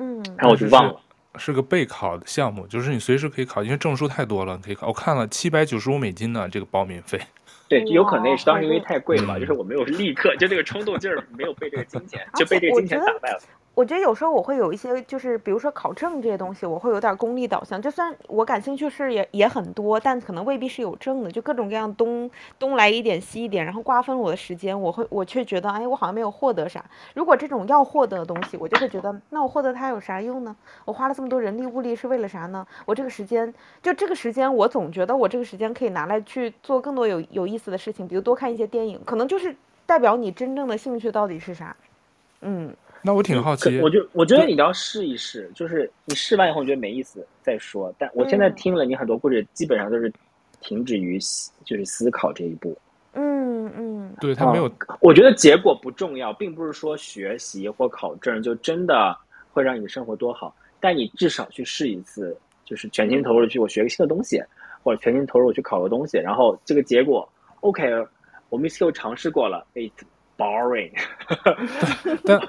[0.00, 1.00] 嗯，然后我就忘了
[1.36, 4.88] 是，个备考的项目，就是你随时可以考，因为证书太多了，你可以考。
[4.88, 7.20] 我看了七百九十五美金呢，这个报名费。
[7.68, 13.40] 对，有可能也是当时因为太贵了吧，就是我没有立刻就这个冲动劲儿没有被这个金钱就被这个金钱打败了。
[13.72, 17.80] 我觉得有时候我会有一些，就是比如说考证这些东西，我会有点功利导向。
[17.80, 24.78] 就算我感兴趣事也也很多，但可能未必是有证的，就各种各样东东来一点西一点，然后瓜分我的时间。
[24.78, 26.84] 我会我却觉得，哎，我好像没有获得啥。
[27.14, 30.54] 如果这种要获得的东西，我就会觉得，那我获得它有啥用呢？
[30.84, 32.66] 我花了这么多人力物力是为了啥呢？
[32.84, 39.56] 我这个时间，就这个时间，我总觉得我这个时间可以拿来去做更多有有意思的事情，比如多看一些电影，可能就是
[39.86, 41.74] 代表你真正的兴趣到底是啥。
[42.42, 42.74] 嗯。
[43.02, 47.92] 那我挺好奇，我就我觉得你要试一试，就是你试完以后你觉得没意思再说。
[47.98, 50.12] 但我现在听了你很多故事，基本上都是
[50.60, 51.18] 停止于
[51.64, 52.76] 就是思考这一步。
[53.12, 59.16] 嗯嗯，对，他没有、嗯，我觉得结果不重要，并不是说学习或考证就真的
[59.52, 64.40] 会让你的生活多好，但你至少去试一次，就是全心投入去我学个新的东西，
[64.82, 67.28] 或者全心投入去考个东西，然后这个结果
[67.60, 67.82] OK，
[68.48, 69.66] 我们又尝试过了
[70.40, 70.90] boring。
[72.24, 72.40] 但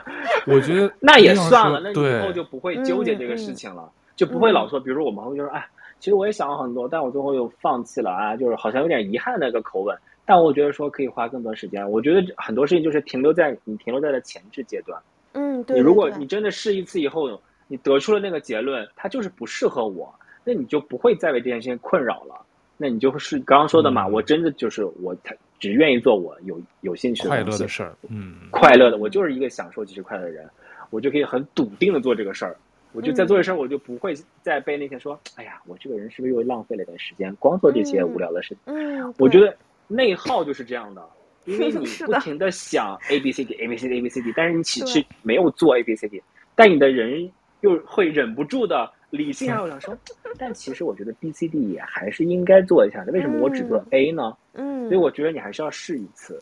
[0.48, 5.68] 我觉得 那也算了，那你以后就不会纠结这个事情了，嗯、就不会老说，比如说我们会就是哎，
[6.00, 9.94] 其实我也想了很多，但我最后又放弃了啊，就是好像有点遗憾的一个口吻。
[10.24, 11.90] 但我觉得说可以花更多时间。
[11.92, 14.98] 我觉得很多事情就是停留在你停留在了前置阶段。
[15.34, 15.76] 嗯，对。
[15.76, 20.14] 你如果你真的试一次以后，你得出了那个结论，它就是不适合我，
[20.44, 22.36] 那你就不会再为这件事情困扰了。
[22.82, 25.16] 那你就是刚刚说的嘛，嗯、我真的就是我
[25.60, 27.96] 只愿意做我有有兴趣的快乐的事儿。
[28.10, 30.50] 嗯，快乐的，我就是一个享受即是快乐的人，
[30.90, 32.56] 我就可以很笃定的做这个事儿。
[32.94, 38.74] 我就在做这事儿，我就不会再被那些说，嗯、哎呀，我这个人是不是又浪费了点时间，光做这些无聊的事情？
[38.74, 39.56] 嗯，嗯我觉得。
[39.94, 41.06] 内耗就是这样的，
[41.44, 45.94] 因为 你不停的想 A B C D A B C D A B C D，但是你其实没有做 A B
[45.98, 46.24] C D，
[46.56, 47.30] 但你的人
[47.60, 49.96] 又会忍不住的理性上想说，
[50.40, 54.36] 但其实我觉得 B C D 也还是应该做一下的，为什么我只做 A 呢？
[54.54, 56.40] 嗯，所以我觉得你还是要试一次，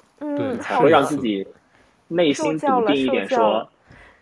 [0.61, 1.45] 才会让自己
[2.07, 3.69] 内心笃定一点说，说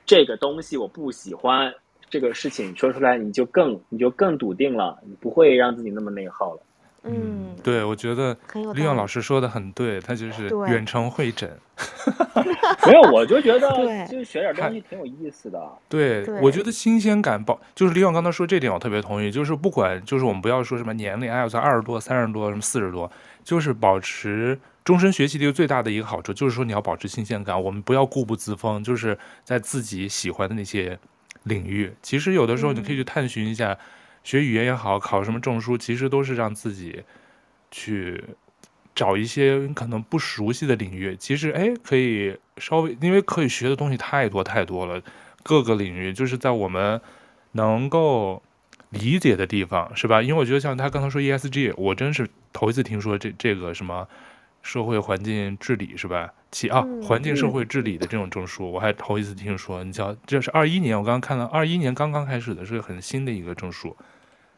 [0.05, 1.73] 这个东西我不喜欢，
[2.09, 6.61] 这个事情说出来你就更你就更笃定了，你不会让自己那么内耗了。
[7.03, 8.35] 嗯，对，我觉得
[8.73, 11.49] 利用老师说的很对，他就是远程会诊。
[12.85, 15.61] 没有，我就觉得就学点东西挺有意思的。
[15.87, 19.31] 对，对我觉得新鲜感保，就是李勇刚才说这点，我特别同意。
[19.31, 23.09] 就是不管，就是我们不要说什么年龄，哎，我才二十多、三十多、什么四十多，
[23.43, 27.61] 就是保持终身学习的一个最大的一个好处，就是说你要保持新鲜感。
[27.61, 30.97] 我们不要固步自封，就是在自己喜欢的那些
[31.43, 31.93] 领域。
[32.01, 33.71] 其实有的时候你可以去探寻一下。
[33.71, 33.77] 嗯
[34.27, 37.01] 学语言也好，考什么证书，其实都是让自己
[37.71, 38.21] 去
[38.93, 41.15] 找一些可能不熟悉的领域。
[41.17, 45.01] 其实，哎，可以稍微，因为可以学的东西太多太多了，
[45.43, 46.99] 各个领域就是在我们
[47.53, 48.43] 能够
[48.89, 50.21] 理解的地方，是吧？
[50.21, 54.05] 因为我觉得像他刚才说 ESG，我真是头一次听说这这个什么
[54.61, 56.33] 社会环境治理，是吧？
[56.51, 59.85] 其啊，环境社会治理的这种证书，我还头一次听说。
[59.85, 63.95] 你瞧，这是二一年，我刚刚看了二一年刚刚开始的，是个很新的一个证书。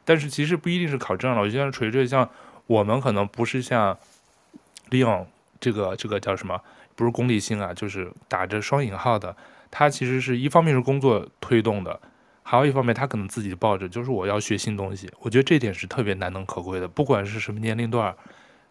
[0.09, 2.27] 但是其实不一定是考证了，我觉得锤锤像
[2.65, 3.95] 我们可能不是像
[4.89, 5.27] 利用
[5.59, 6.59] 这个这个叫什么，
[6.95, 9.37] 不是功利性啊，就是打着双引号的，
[9.69, 12.01] 他其实是一方面是工作推动的，
[12.41, 18.11] 还有一方面他可能自己抱着就是我要学新东西，我觉得这点是特别难能可贵的，不管是什么年龄段，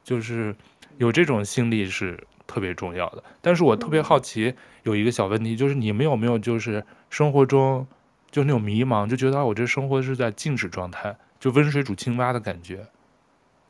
[0.03, 0.53] 就是
[0.97, 2.18] 有这种心理是
[2.49, 3.22] 特别重要的。
[3.41, 7.86] 但是我特别好奇有一个小问题，就是你们有没有就是生活中
[8.28, 11.16] 就那种迷茫，就觉得我这生活是在静止状态。
[11.39, 12.86] 就温水煮青蛙的感觉，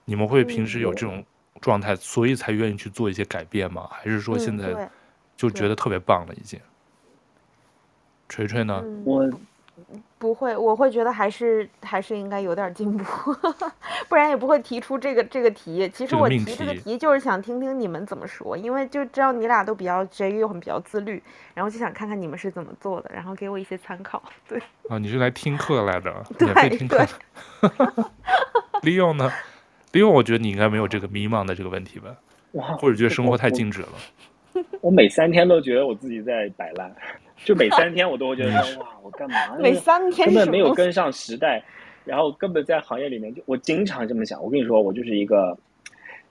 [0.05, 1.25] 你们会平时有这种
[1.61, 3.89] 状态，所以才愿意去做一些改变吗？
[3.91, 4.91] 还是说现在
[5.37, 6.59] 就觉得特别棒了已经？
[8.29, 8.83] 锤锤呢？
[9.05, 9.29] 我
[10.19, 13.05] 不会，我会觉得还是还是应该有点进步，
[14.09, 15.91] 不然也不会提出这个这个题。
[15.95, 21.23] 其实我提这个题就是想听听你们怎么说，因为就知道你俩都比较节约又很比较自律，
[21.55, 24.23] 然后就想看看你们是怎么做的，然后给我一些参考。
[24.49, 27.07] 对啊，你是来听课来的， 免费听课。
[28.83, 29.31] 利用呢？
[29.93, 32.17] 利用，我觉得你应该没有这个迷茫的这个问题吧？
[32.79, 33.89] 或者觉得生活太静止了？
[34.81, 36.95] 我，每三天都觉得我自己在摆烂。
[37.45, 39.57] 就每三天我都会觉得说 哇，我干嘛？
[39.61, 41.63] 每三天根本没有跟上时代，
[42.05, 44.43] 然后根本在行业里面就我经常这么想。
[44.43, 45.57] 我跟你说，我就是一个，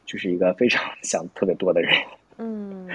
[0.06, 1.94] 就是一个非常想特别多的人。
[2.40, 2.88] 嗯，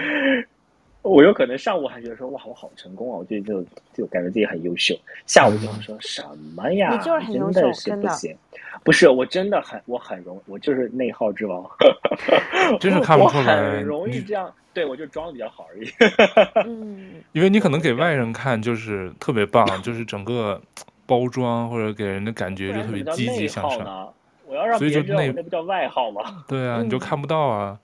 [1.01, 3.65] 我有可能上午还觉得说哇，我好成功啊，我就就
[3.95, 4.95] 就感觉自己很优秀。
[5.27, 6.23] 下午就会说什
[6.55, 6.93] 么呀？
[6.93, 8.37] 你就是很优秀，真的是不行。
[8.85, 11.65] 不是，我真的很我很容，我就是内耗之王。
[12.79, 14.53] 真是看不出来，我很容易这样。
[14.75, 15.91] 对，我就装的比较好而已。
[16.67, 20.61] 嗯， 因为你可能给外人看就是特别棒，就是整个
[21.07, 24.13] 包装或者给人的感觉就特别积极向上。
[24.47, 26.45] 我要让别人知道那不叫外号吗？
[26.47, 27.79] 对啊，你就看不到啊。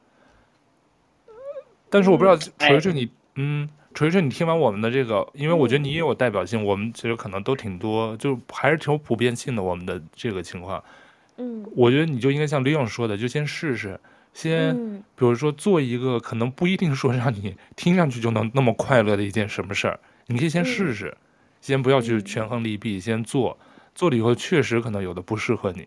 [1.91, 10.84] 但是我不知道锤锤你，嗯，锤锤你听完我们的这个，因为我觉得你也有代表性，我们其实可能都挺多，就还是挺有普遍性的我们的这个情况。
[11.39, 13.99] 嗯，我觉得你就应该像李勇说的，就先试试。
[14.41, 21.16] 先，比如说做一个可能不一定说让你听上去就能那么快乐的一件什么事儿，你可以先试试，
[21.61, 23.59] 先不要去权衡利弊，先做，
[23.97, 25.84] 做了以后确实可能有的不适合你，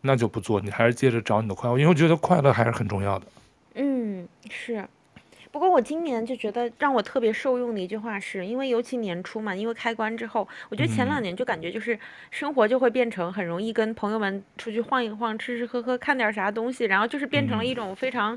[0.00, 3.26] 那就不做，你还是接着找你的快乐，因为我觉得快乐还是很重要的。
[3.76, 4.84] 嗯，是，
[5.54, 11.96] 不过我今年就觉得让我特别受用的一句话是，因为尤其年初嘛，因为开关之后，我觉得前两年就感觉就是
[12.32, 18.36] 生活就会变成很容易跟朋友们出去晃一晃，吃吃喝喝，看点啥东西，然后就是变成了一种非常。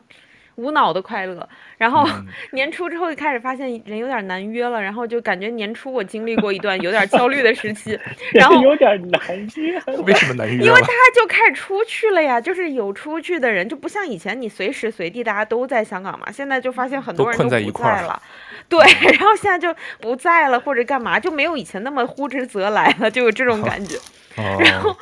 [0.58, 1.47] 无脑的快乐，
[1.78, 2.03] 然后
[2.51, 7.97] 年初之后就开始发现人有点难约了，然后就感觉年初我经历过一段有点焦虑的时期，
[8.34, 9.22] 然后有点难
[9.55, 10.66] 约，为什么难约？
[10.66, 18.20] 因为大家就开始出去了呀，就是有出去的人就不像以前你随时随地大家都在香港嘛，现在就发现很多人都不在了。
[18.68, 18.80] 对，
[19.14, 23.95] 然后现在就不在了或者干嘛，就没有以前那么呼之则来了，就有这种感觉，
[24.38, 24.97] 哦、然后。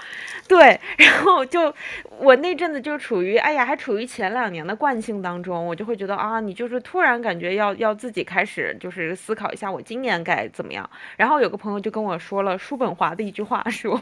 [0.48, 1.74] 对，然后就
[2.18, 10.90] 我那阵子就处于，哎呀，还处于前两年的惯性当中，我就会觉得啊，你就是突然感觉要要自己开始就是思考一下，我今年该怎么样。
[11.18, 14.02] 然后有个朋友就跟我说了叔本华的一句话，说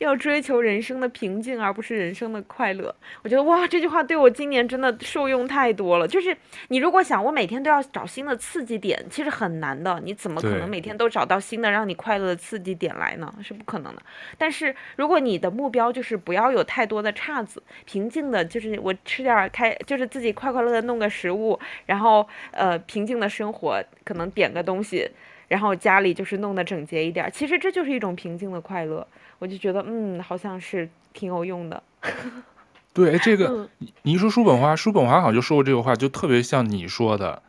[0.00, 2.94] 要追求人生的平静，而不是人生的快乐。
[3.22, 6.08] 我觉得哇，这句话对我今年真的受用太多了。
[6.08, 6.36] 就是
[6.68, 10.00] 你如果想我每天都要找新的刺激点，其实很难的。
[10.02, 13.32] 你怎么可能每天都找到新的让你快乐的刺激点来呢？
[13.42, 14.02] 是不可能的。
[14.38, 17.12] 但是如果你的目标就是不要有太多的
[17.84, 25.10] 平静的，就是我吃点开，就是自己快快乐乐弄个食物，然后呃平静的生活，可能点个东西，
[25.48, 29.06] 然后家里就是弄得整洁一点，其实这就是一种平静的快乐。
[29.38, 31.82] 我就觉得嗯，好像是挺有用的。
[32.94, 33.68] 对，这个、嗯、
[34.02, 37.42] 你一说叔本华，叔本华好像就说过这个话，就特别像你说的，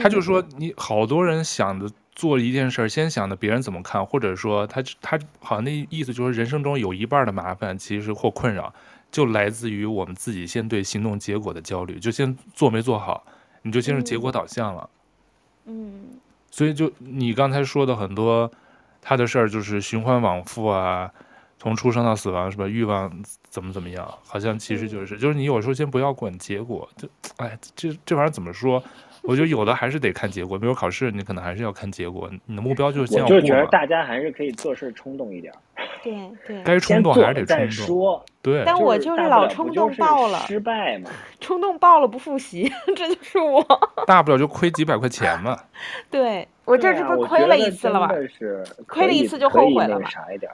[0.00, 1.90] 他就说你好多人想的。
[2.12, 8.74] 做一件事儿，先想着别人怎么看，或者说他他好像那意思就是人生中有一半的麻烦，其实或困扰，
[9.10, 13.24] 就来自于我们自己先对行动结果的焦虑，就先做没做好，
[13.62, 14.88] 你就先是结果导向了。
[15.66, 16.08] 嗯，
[16.50, 18.50] 所以就你刚才说的很多
[19.02, 21.10] 他的事儿，就是循环往复啊，
[21.58, 22.66] 从出生到死亡是吧？
[22.66, 28.82] 欲望怎么怎么样，好像其实就是就是你有时候先不要管结果，就哎，这这玩意儿怎么说？
[29.24, 32.30] 我觉得有的还是得看结果，比如考试，你可能还是要看结果。
[32.46, 33.36] 你的目标就是先要过。
[33.36, 35.52] 我就觉得大家还是可以做事冲动一点。
[36.02, 36.62] 对对。
[36.62, 37.70] 该冲动还是得冲动。
[37.70, 38.24] 说。
[38.40, 38.62] 对。
[38.64, 40.38] 但我就是老冲动爆了。
[40.46, 41.10] 失败嘛。
[41.40, 43.64] 冲动爆了不复习， 这就是我。
[44.06, 45.58] 大不了就亏几百块钱嘛。
[46.10, 48.10] 对，我这是不是亏了一次了吧？
[48.86, 50.08] 亏了一次就后悔了吧？
[50.08, 50.50] 啥一点。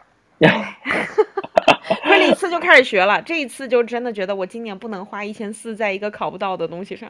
[2.03, 7.09] 亏了一次就开始学了，这一次就真的觉得我今年不能花一千四在一个考不到的东西上。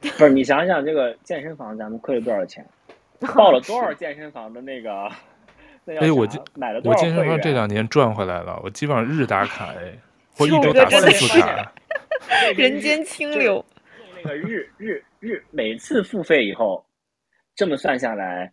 [0.00, 2.64] 不是你想想，这个健身房咱们亏了多少钱？
[3.34, 5.08] 报了多少健身房的那个？
[5.86, 6.40] 哎，我健
[6.84, 9.92] 我健身房这两年赚回来了，我基本上日打卡哎，
[10.36, 11.72] 或一周打四次卡。
[12.56, 13.54] 人间清流。
[13.54, 13.64] 用
[14.22, 16.84] 那个日日日每次付费以后，
[17.54, 18.52] 这么算下来，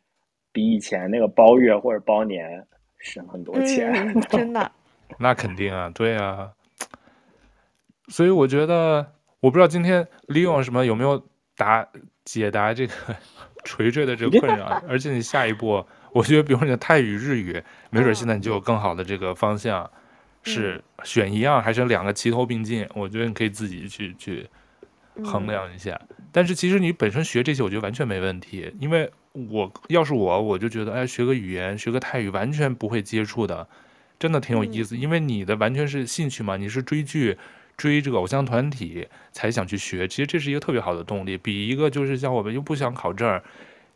[0.52, 2.66] 比以前那个包月或者包年。
[3.04, 4.72] 省很多钱，嗯、真的。
[5.20, 6.52] 那肯定啊，对啊。
[8.08, 11.88] 所以我觉得，我不知道今天利用什么有没有答
[12.26, 12.94] 解答这个
[13.64, 14.82] 垂坠的这个困扰。
[14.88, 19.90] 而且你下一步，我觉得比如你的泰语、日语，没准现在你就有更好的这个方向，
[20.44, 22.88] 是选一样还是两个齐头并进？
[22.96, 24.48] 我觉得你可以自己去去
[25.24, 26.00] 衡量一下。
[26.32, 29.12] 但是其实你本身学这些，我觉得完全没问题，因为。
[29.34, 33.66] 我要是我，我就觉得，哎，学个语言，学个泰语，完全不会接触的，
[34.22, 34.96] 真的挺有意思。
[34.96, 37.36] 因为你的完全是兴趣嘛，你是追剧、
[37.76, 40.08] 追这个偶像团体才想去学。
[40.08, 43.42] 其实这是一个特别好的动力，比一个就是像我们又不想考证，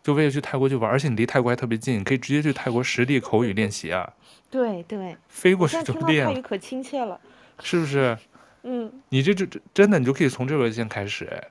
[0.02, 4.12] 就为了去泰国去玩，而且你离泰国还特别近，可以直接去泰国实地口语练习啊。
[4.50, 6.26] 对对，飞过去就练。
[6.26, 7.20] 泰语可亲切了，
[7.62, 8.18] 是不是？
[8.64, 11.50] 嗯，你这这真的，你就可以从这个先开始，哎。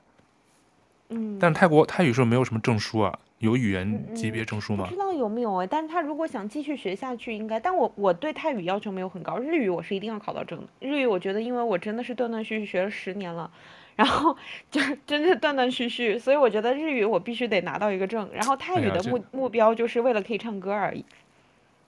[1.09, 1.37] 嗯。
[1.39, 3.19] 但是泰国泰语是没有什么证书啊？
[3.39, 4.85] 有语言级别证书吗？
[4.85, 7.59] 不知道有没有哎，但是他如果想继续学下去，应该。
[7.59, 10.67] 但我我对泰语要求没有很高，日语我是一定要考到证的。
[10.79, 13.51] 日语我觉得，因为我真的是断断续续学了十年了，
[13.97, 14.35] 然后
[14.71, 18.27] 就是真的断断续续，所以我觉得日语我必须得拿到一个证。
[18.33, 21.05] 然后泰语的目目标就是为了可以唱歌而已。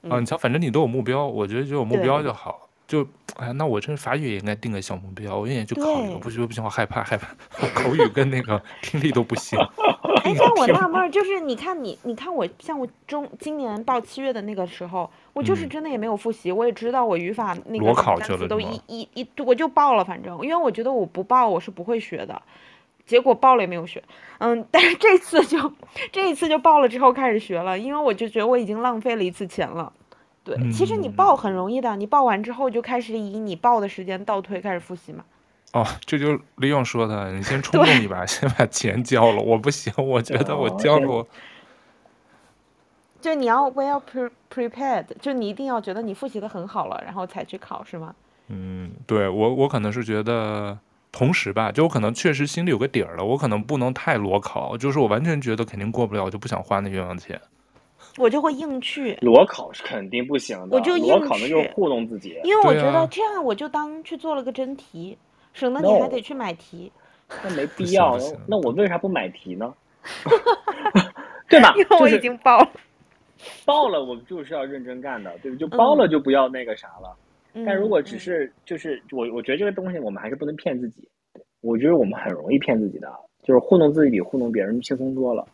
[0.10, 2.67] 啊，你瞧，反正你都有目标，我觉得就有目标就好。
[2.88, 6.18] 就哎，那我这法语也应该定个小目标，我愿意去考一个。
[6.18, 7.28] 不行不行，我害怕害怕，
[7.76, 9.60] 口语跟那个 听力都不行。
[10.24, 22.42] 哎，但我纳闷儿，就是你看你，你看我，像我中今年报七月的那个时候，我就是真的也没有复习，嗯、我也知道我语法那个单词都一一一，我就报了，反正因为我觉得我不报我是不会学的，
[23.06, 24.02] 结果报了也没有学，
[24.40, 25.72] 嗯，但是这次就
[26.12, 29.94] 这一次就报了之后开始学了，因为我就觉得我已经浪费了一次钱了。
[30.48, 35.26] 对，其实你报很容易的，你报完之后就开始以你报的时间倒推开始复习嘛。
[35.74, 39.42] 哦，这就利用说的，你先冲动一把，先把钱交了。
[39.42, 41.28] 我不行，我觉得我交了我。
[43.20, 48.16] 就你要 well pre prepared，就你一定要觉得你复习的很好了，然后才去考，是吗？
[48.48, 50.80] 嗯，对我我可能是觉得
[51.12, 57.42] 同时吧，就我可能确实心里有个底儿了，我可能不能太裸考，就是我完全觉得肯定过不了，我就不想花那冤枉钱。
[58.18, 59.18] 我就会硬去。
[59.22, 61.12] 裸考是肯定不行的，我就硬去。
[61.12, 62.40] 裸考那就是糊弄自己。
[62.44, 66.92] 因为我觉得这样我就当去做了个真题，啊、省得你还得去买题。
[67.44, 69.74] 那没 必要，那我为啥不买题呢？
[71.50, 71.74] 对吧？
[71.78, 72.70] 因为我已经报了。
[73.66, 75.68] 报了，我就是要认真干的，对不对？
[75.68, 77.16] 就报了就不要那个啥了。
[77.54, 81.08] 嗯、但如果只是就是我，我觉得这个东西我们还是不能骗自己。
[81.62, 83.12] 我觉得我们很容易骗自己的，
[83.44, 85.46] 就是糊弄自己比糊弄别人轻松多了。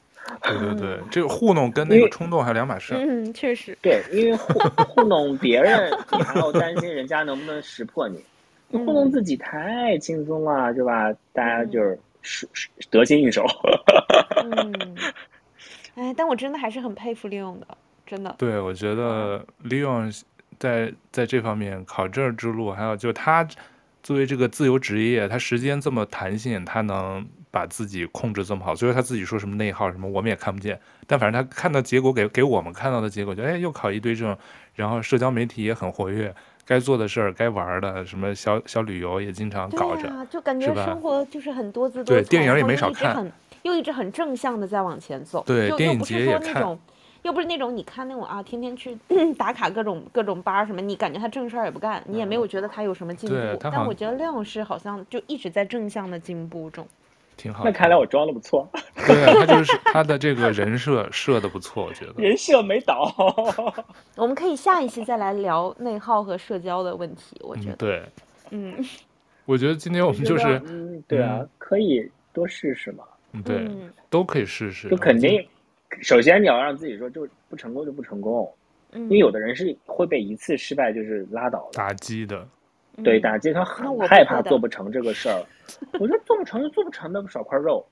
[0.42, 2.94] 对对对，这个糊弄跟那个冲动还两码事。
[2.96, 3.78] 嗯，确实。
[3.82, 8.18] 对，因为糊 糊弄别人，你还要担心人家能不能识破你；
[8.72, 11.12] 糊弄自己太轻松了，是吧？
[11.34, 11.80] 大家就
[12.22, 12.48] 是
[12.90, 13.46] 得心应手。
[14.46, 14.96] 嗯。
[15.96, 17.68] 哎，但我真的还是很佩服利用的，
[18.06, 18.34] 真的。
[18.38, 20.12] 对，我觉得利用
[20.58, 23.48] 在在这方面考证之路，还有就他
[24.02, 27.28] 作为这个自由职业，他时间这么弹性，他能。
[27.54, 30.80] 把自己控制这么好，所以他自己说什么内耗什么，我们也看不见。
[31.06, 34.36] 但反正他看到结果给给我们看到的结果就，就哎又考一堆证，
[34.74, 36.34] 然后社交媒体也很活跃，
[36.66, 42.24] 该做的事儿、该玩的什么小小旅游也经常搞着，啊、就感觉生活就是很多姿多彩。
[42.24, 43.32] 对，电影也没少看，
[43.62, 45.44] 又一直很正向的在往前走。
[45.46, 46.76] 对，电影节也看。
[47.22, 48.98] 又不是那种你看那种啊，天天去
[49.38, 53.36] 打卡各种各种班什么，你感觉他正事儿也不干，你也没有觉得他有什么进步。
[53.36, 56.86] 嗯、但我觉得廖老师好像就一直在正向的进步中。
[57.38, 58.68] 挺好，那看来我装的不错。
[59.08, 62.14] 对，他就是他的这个人设设的不错，我觉得。
[62.18, 63.14] 人设没倒。
[64.16, 67.74] 我们可以下一期再来聊内耗和社交的问题，我觉得。
[67.74, 68.04] 嗯、对。
[68.52, 68.86] 嗯。
[69.46, 73.04] 我觉得今天我们就是，嗯，对啊，可以多试试嘛。
[73.34, 73.68] 嗯，对，
[74.10, 74.88] 都可以试试。
[74.88, 75.46] 就肯定，
[76.02, 78.50] 首先你要让自己说，就不成功就不成功，
[78.94, 82.48] 因为有的人是会被一次失败就是拉倒的，打击的。
[83.02, 85.44] 对，打击他很害怕做不成这个事儿。
[85.94, 87.84] 我， 我觉得做不成就做不成的少块肉，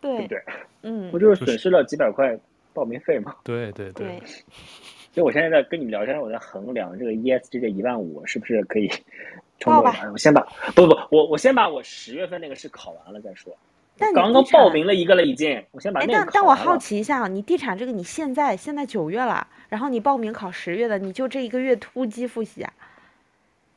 [0.00, 0.42] 对，对不对？
[0.82, 2.36] 嗯，不就是损失了几百块
[2.74, 3.34] 报名费吗？
[3.44, 4.20] 对对对。
[5.12, 8.90] 所以我现在在跟你们聊天，我在衡量这个 ESG 这一万五是不是可以
[9.60, 10.10] 冲过来。
[10.10, 10.42] 我先把
[10.74, 13.56] 不不，我我先把我十月份那个试考完了再说。
[13.96, 15.64] 但刚刚报名了一个了，已经。
[15.70, 16.12] 我先把那。
[16.12, 22.72] 但但我好奇一下，你地产这个你现在现在九月了，然后你报名考十月的，你就这一个月突击复习啊？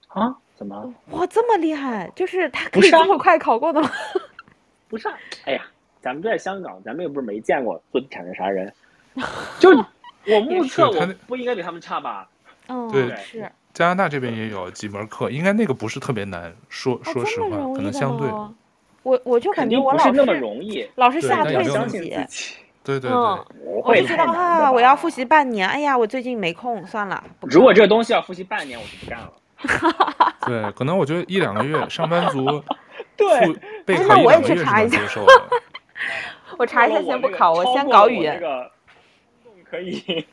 [0.07, 0.37] 啊？
[0.57, 0.93] 怎么？
[1.11, 2.11] 哇，这么厉害！
[2.15, 3.89] 就是他可以这么快考过的吗？
[4.89, 5.07] 不是，
[5.45, 5.61] 哎呀，
[6.01, 8.73] 咱们在香港，咱们又不是没见过做地产的啥人，
[9.59, 9.69] 就
[10.25, 12.27] 我目测我不应该比他们差吧？
[12.67, 13.49] 嗯，对，是。
[13.73, 18.27] 加拿大这边也有几门课，应该那个不是特别难，说说实话，可能相对。
[19.03, 22.09] 我我就感觉我老是那么容易，老是吓退自己。
[22.83, 23.11] 对对对，
[23.83, 27.23] 我就觉得啊，我要复习半年，哎呀，我最近没空，算了。
[27.41, 29.31] 如果这个东西要复习半年，我就不干了。
[30.45, 32.63] 对，可能我觉得一两个月，上班族
[33.17, 34.99] 对，那我也去查一下。
[36.57, 38.41] 我查一下，先不考，我先搞语言。
[39.69, 40.25] 可以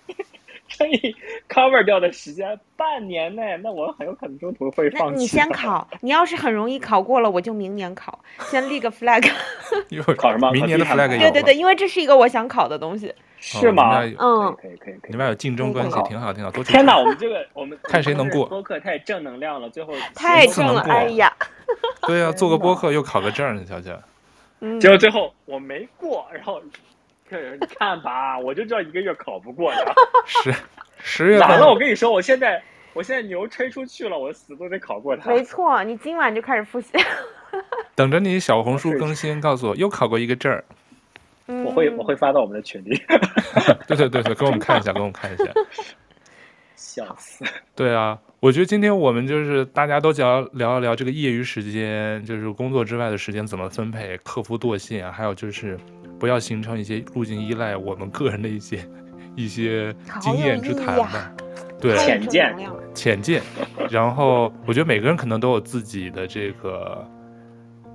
[0.76, 1.14] 可以
[1.48, 5.20] cover 掉的时间半年内，那我很有可能中途会放弃。
[5.20, 8.18] 你先考，你要是很容易考过了，我就明年考，
[8.50, 9.28] 先立个 flag。
[10.16, 10.50] 考什么？
[10.52, 11.08] 明年的 flag。
[11.18, 13.14] 对对对，因为这是一个我想考的东西。
[13.38, 14.00] 是吗？
[14.18, 15.10] 嗯，可以可以可以。
[15.10, 16.50] 你们俩有竞争关系，挺好挺好。
[16.62, 18.46] 天哪，我们这个我们看谁能过。
[18.46, 21.30] 播客太正能量了，最后 太正了，哎呀。
[22.06, 23.92] 对呀，做个播客又考个证，你瞧瞧。
[24.80, 26.58] 结果最后我没过，然后，
[27.60, 29.94] 你看吧，我就知道一个月考不过的。
[30.26, 30.54] 十
[30.98, 31.38] 十月。
[31.38, 32.62] 完了，我跟你说，我现在
[32.92, 35.30] 我现在牛吹出去了，我死都得考过它。
[35.30, 36.90] 没错，你今晚就开始复习。
[37.94, 40.62] 等着你小红书更新，告诉我又考过一个证。
[41.46, 42.96] 我会我会发到我们的群里，
[43.86, 45.44] 对对对对，给我们看一下，给我们看一下，
[46.74, 47.44] 笑死。
[47.76, 55.78] 对啊，我觉得今天我们就是大家都聊聊一聊这个业余时间，就是工作之外的时间怎么分配，克服惰性啊，还有就是
[56.24, 58.78] 不要形成一些路径依赖，我们个人的一些
[59.36, 61.10] 一些经验之谈吧。
[61.12, 61.32] 啊、
[61.78, 62.56] 对，浅见，
[62.94, 63.42] 浅见。
[63.90, 67.06] 然后我觉得每个人可能都有自己的这个。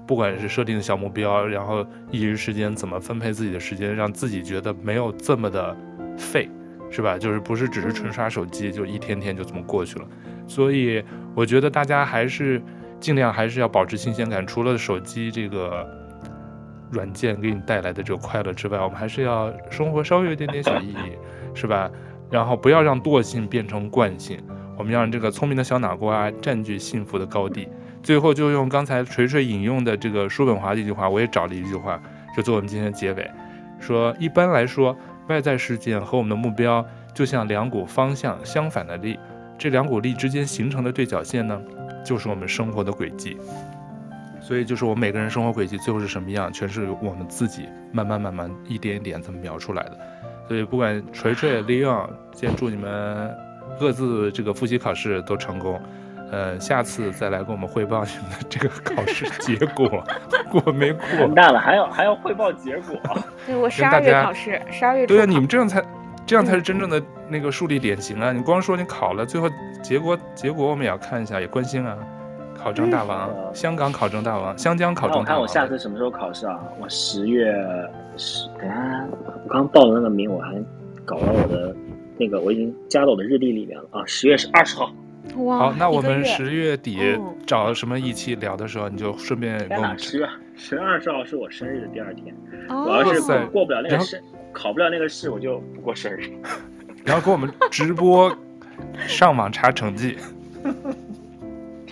[0.06, 5.76] 不管是设定的小目标，然后业余时间怎么分配自己的时间，让自己觉得没有这么的
[6.16, 6.48] 废，
[6.92, 7.18] 是吧？
[7.18, 10.06] 就是不是只是纯刷手机，就一天天就这么过去了。
[10.48, 11.04] 所以
[11.34, 12.62] 我觉得大家还是
[13.00, 14.46] 尽量还是要保持新鲜感。
[14.46, 15.88] 除了手机这个
[16.92, 21.18] 软件给你带来的这个快乐之外，我们还是要生活稍微有点点小意义，
[21.54, 21.90] 是吧？
[22.30, 24.40] 然后不要让惰性变成惯性，
[24.78, 27.68] 我们要让这个聪明的小脑瓜占据幸福的高地。
[28.02, 32.02] 最后就用刚才锤锤引用的这个叔本华的一句话，我也找了一句话，
[32.36, 33.30] 就做我们今天的结尾，
[33.80, 34.96] 说一般来说，
[35.28, 39.20] 外在事件和我们的目标就像两股方向相反的力，
[39.58, 41.62] 这两股力之间形成的对角线呢，
[42.06, 43.38] 就是我们生活的轨迹。
[44.50, 50.00] 所以就是我们每个人生活轨迹最后是什么样，全是我们自己慢慢慢慢一点一点这么描出来的。
[50.47, 53.32] 所以不管锤锤、Leon，先祝你们
[53.80, 55.80] 各自这个复习考试都成功。
[56.32, 60.04] 呃，下次再来跟我们汇报你们的这个考试结果，
[60.50, 61.04] 过没过？
[61.20, 63.00] 完蛋了，还要还要汇报结果。
[63.45, 65.06] 对，我十二月考试，十二月。
[65.06, 65.80] 对啊，你们这样才
[66.26, 68.32] 这样才是真正的那个树立典型啊！
[68.32, 69.47] 嗯、你光说你考了，最后
[69.84, 71.95] 结果结果我们也要看一下，也关心啊。
[72.62, 75.24] 考证大王，嗯、香港考证大王，香江考证大王。
[75.24, 76.60] 我看我下次什么时候考试啊？
[76.80, 77.53] 我十月
[78.18, 79.07] 十，等下
[79.43, 80.53] 我刚报的那个名，我还
[81.05, 81.76] 搞到我的
[82.18, 84.03] 那个，我已经加到我的日历里面了啊！
[84.05, 84.91] 十月是二十号。
[85.38, 86.99] 哇，好，那我们十月底
[87.45, 89.97] 找什么一期聊的时候，你就顺便跟我们。
[89.97, 92.36] 十月十月二十号是我生日的第二天，
[92.68, 96.30] 哦、我要是过过不了那个试，考不了那个试，我就不过生日。
[97.05, 98.36] 然后给我们直播
[99.07, 100.18] 上网查成绩。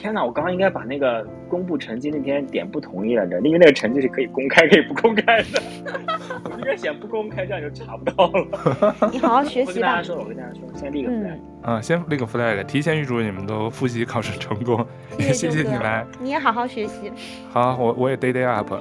[0.08, 0.24] 天哪！
[0.24, 5.62] 我刚刚应该把那个公布成绩那天点不同意来着，因为那个成绩是可以公开可以不公开的。
[6.50, 8.96] 我应该选不公开，这样就查不到了。
[9.12, 9.72] 你好好学习吧。
[9.72, 11.38] 我跟大家说，我跟大家说，先立个 flag。
[11.64, 14.86] 嗯，先立个 flag，提前预祝你们都复习考试成功，
[15.20, 16.06] 也谢谢你来。
[16.22, 17.12] 你也好好学习。
[17.50, 18.74] 好，我我也 day day up。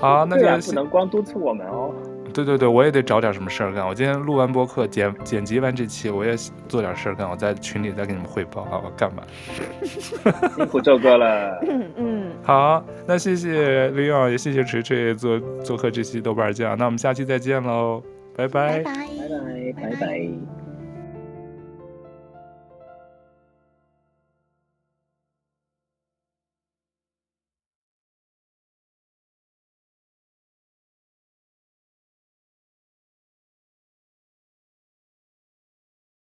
[0.00, 1.94] 好，那就不能光督促我们哦。
[2.36, 3.86] 对对对，我也得找点什么事儿干。
[3.86, 6.36] 我今天录完播客，剪剪辑完这期，我也
[6.68, 7.26] 做点事儿干。
[7.26, 9.22] 我在群里再给你们汇报啊，我干嘛？
[10.54, 11.58] 辛苦周哥了。
[11.66, 12.32] 嗯嗯。
[12.42, 16.76] 好，那谢谢 Leon，也谢谢锤锤做做客这期豆瓣酱。
[16.76, 18.02] 那我们下期再见喽，
[18.36, 18.80] 拜拜。
[18.80, 19.90] 拜拜拜拜。
[19.90, 20.55] 拜拜。